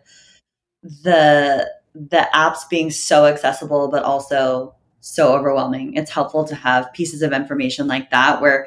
the 0.83 1.71
the 1.95 2.29
apps 2.35 2.69
being 2.69 2.91
so 2.91 3.25
accessible 3.25 3.89
but 3.89 4.03
also 4.03 4.75
so 5.01 5.35
overwhelming. 5.35 5.95
It's 5.95 6.11
helpful 6.11 6.45
to 6.45 6.55
have 6.55 6.93
pieces 6.93 7.23
of 7.23 7.33
information 7.33 7.87
like 7.87 8.11
that 8.11 8.41
where 8.43 8.67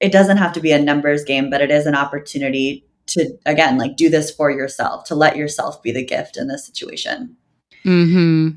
it 0.00 0.12
doesn't 0.12 0.38
have 0.38 0.52
to 0.54 0.60
be 0.60 0.72
a 0.72 0.80
numbers 0.80 1.24
game, 1.24 1.50
but 1.50 1.60
it 1.60 1.70
is 1.70 1.86
an 1.86 1.94
opportunity 1.94 2.86
to 3.08 3.36
again 3.46 3.76
like 3.76 3.96
do 3.96 4.08
this 4.08 4.30
for 4.30 4.50
yourself, 4.50 5.04
to 5.04 5.14
let 5.14 5.36
yourself 5.36 5.82
be 5.82 5.92
the 5.92 6.04
gift 6.04 6.36
in 6.36 6.48
this 6.48 6.64
situation. 6.64 7.36
Mhm. 7.84 8.56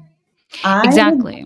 Exactly. 0.85 1.45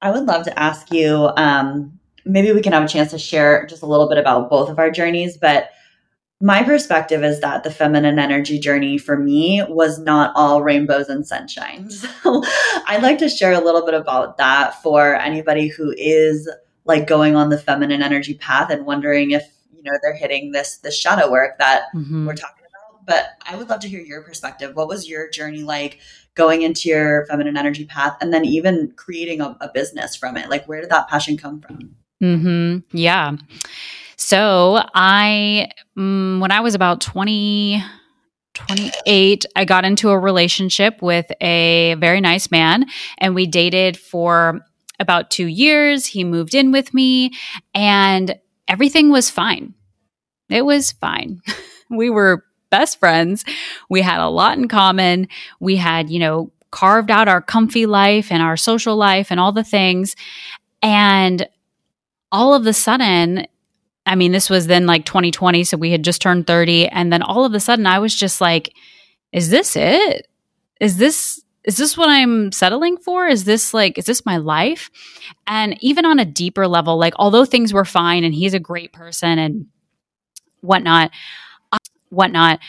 I 0.00 0.10
would 0.10 0.24
love 0.24 0.44
to 0.44 0.58
ask 0.58 0.90
you 0.92 1.30
um 1.36 1.98
maybe 2.24 2.52
we 2.52 2.62
can 2.62 2.72
have 2.72 2.84
a 2.84 2.88
chance 2.88 3.10
to 3.10 3.18
share 3.18 3.66
just 3.66 3.82
a 3.82 3.86
little 3.86 4.08
bit 4.08 4.18
about 4.18 4.48
both 4.50 4.68
of 4.70 4.78
our 4.78 4.90
journeys, 4.90 5.36
but 5.36 5.70
my 6.42 6.62
perspective 6.62 7.22
is 7.22 7.40
that 7.40 7.64
the 7.64 7.70
feminine 7.70 8.18
energy 8.18 8.58
journey 8.58 8.96
for 8.96 9.18
me 9.18 9.62
was 9.68 9.98
not 9.98 10.32
all 10.34 10.62
rainbows 10.62 11.08
and 11.08 11.26
sunshine. 11.26 11.90
So 12.22 12.42
I'd 12.86 13.02
like 13.02 13.18
to 13.18 13.28
share 13.28 13.52
a 13.52 13.60
little 13.60 13.84
bit 13.84 13.94
about 13.94 14.36
that 14.38 14.82
for 14.82 15.14
anybody 15.14 15.68
who 15.68 15.94
is 15.96 16.50
like 16.84 17.06
going 17.06 17.34
on 17.36 17.50
the 17.50 17.58
feminine 17.58 18.02
energy 18.02 18.34
path 18.34 18.70
and 18.70 18.86
wondering 18.86 19.30
if, 19.30 19.42
you 19.74 19.82
know, 19.82 19.98
they're 20.02 20.14
hitting 20.14 20.52
this 20.52 20.78
this 20.78 20.98
shadow 20.98 21.30
work 21.30 21.58
that 21.58 21.84
mm-hmm. 21.94 22.26
we're 22.26 22.34
talking 22.34 22.64
about. 22.68 23.06
but 23.06 23.26
I 23.46 23.56
would 23.56 23.68
love 23.68 23.80
to 23.80 23.88
hear 23.88 24.00
your 24.00 24.22
perspective. 24.22 24.76
What 24.76 24.88
was 24.88 25.08
your 25.08 25.30
journey 25.30 25.62
like 25.62 25.98
going 26.34 26.62
into 26.62 26.88
your 26.88 27.26
feminine 27.26 27.56
energy 27.56 27.84
path 27.84 28.16
and 28.20 28.32
then 28.32 28.44
even 28.44 28.92
creating 28.96 29.40
a, 29.40 29.56
a 29.60 29.70
business 29.72 30.16
from 30.16 30.36
it? 30.36 30.50
Like, 30.50 30.66
where 30.66 30.80
did 30.80 30.90
that 30.90 31.08
passion 31.08 31.36
come 31.36 31.60
from? 31.60 31.96
Mm-hmm. 32.22 32.96
Yeah. 32.96 33.36
So 34.20 34.78
I, 34.94 35.70
mm, 35.98 36.40
when 36.40 36.52
I 36.52 36.60
was 36.60 36.74
about 36.74 37.00
20, 37.00 37.82
28, 38.52 39.46
I 39.56 39.64
got 39.64 39.86
into 39.86 40.10
a 40.10 40.18
relationship 40.18 41.00
with 41.00 41.32
a 41.40 41.94
very 41.94 42.20
nice 42.20 42.50
man 42.50 42.84
and 43.16 43.34
we 43.34 43.46
dated 43.46 43.96
for 43.96 44.60
about 45.00 45.30
two 45.30 45.46
years. 45.46 46.04
He 46.04 46.22
moved 46.22 46.54
in 46.54 46.70
with 46.70 46.92
me 46.92 47.32
and 47.74 48.38
everything 48.68 49.08
was 49.08 49.30
fine. 49.30 49.72
It 50.50 50.66
was 50.66 50.92
fine. 50.92 51.40
we 51.90 52.10
were 52.10 52.44
best 52.68 53.00
friends. 53.00 53.46
We 53.88 54.02
had 54.02 54.20
a 54.20 54.28
lot 54.28 54.58
in 54.58 54.68
common. 54.68 55.28
We 55.60 55.76
had, 55.76 56.10
you 56.10 56.18
know, 56.18 56.52
carved 56.70 57.10
out 57.10 57.26
our 57.26 57.40
comfy 57.40 57.86
life 57.86 58.30
and 58.30 58.42
our 58.42 58.58
social 58.58 58.96
life 58.96 59.28
and 59.30 59.40
all 59.40 59.52
the 59.52 59.64
things. 59.64 60.14
And 60.82 61.48
all 62.30 62.52
of 62.52 62.66
a 62.66 62.74
sudden, 62.74 63.46
I 64.06 64.14
mean, 64.14 64.32
this 64.32 64.50
was 64.50 64.66
then 64.66 64.86
like 64.86 65.04
2020, 65.04 65.64
so 65.64 65.76
we 65.76 65.92
had 65.92 66.02
just 66.02 66.22
turned 66.22 66.46
30. 66.46 66.88
And 66.88 67.12
then 67.12 67.22
all 67.22 67.44
of 67.44 67.54
a 67.54 67.60
sudden, 67.60 67.86
I 67.86 67.98
was 67.98 68.14
just 68.14 68.40
like, 68.40 68.74
is 69.32 69.50
this 69.50 69.76
it? 69.76 70.26
Is 70.80 70.96
this 70.96 71.42
is 71.64 71.76
this 71.76 71.96
what 71.96 72.08
I'm 72.08 72.52
settling 72.52 72.96
for? 72.96 73.26
Is 73.28 73.44
this 73.44 73.74
like, 73.74 73.98
is 73.98 74.06
this 74.06 74.24
my 74.24 74.38
life? 74.38 74.90
And 75.46 75.76
even 75.82 76.06
on 76.06 76.18
a 76.18 76.24
deeper 76.24 76.66
level, 76.66 76.98
like, 76.98 77.12
although 77.16 77.44
things 77.44 77.72
were 77.72 77.84
fine 77.84 78.24
and 78.24 78.34
he's 78.34 78.54
a 78.54 78.58
great 78.58 78.92
person 78.92 79.38
and 79.38 79.66
whatnot, 80.62 81.10
whatnot, 82.08 82.60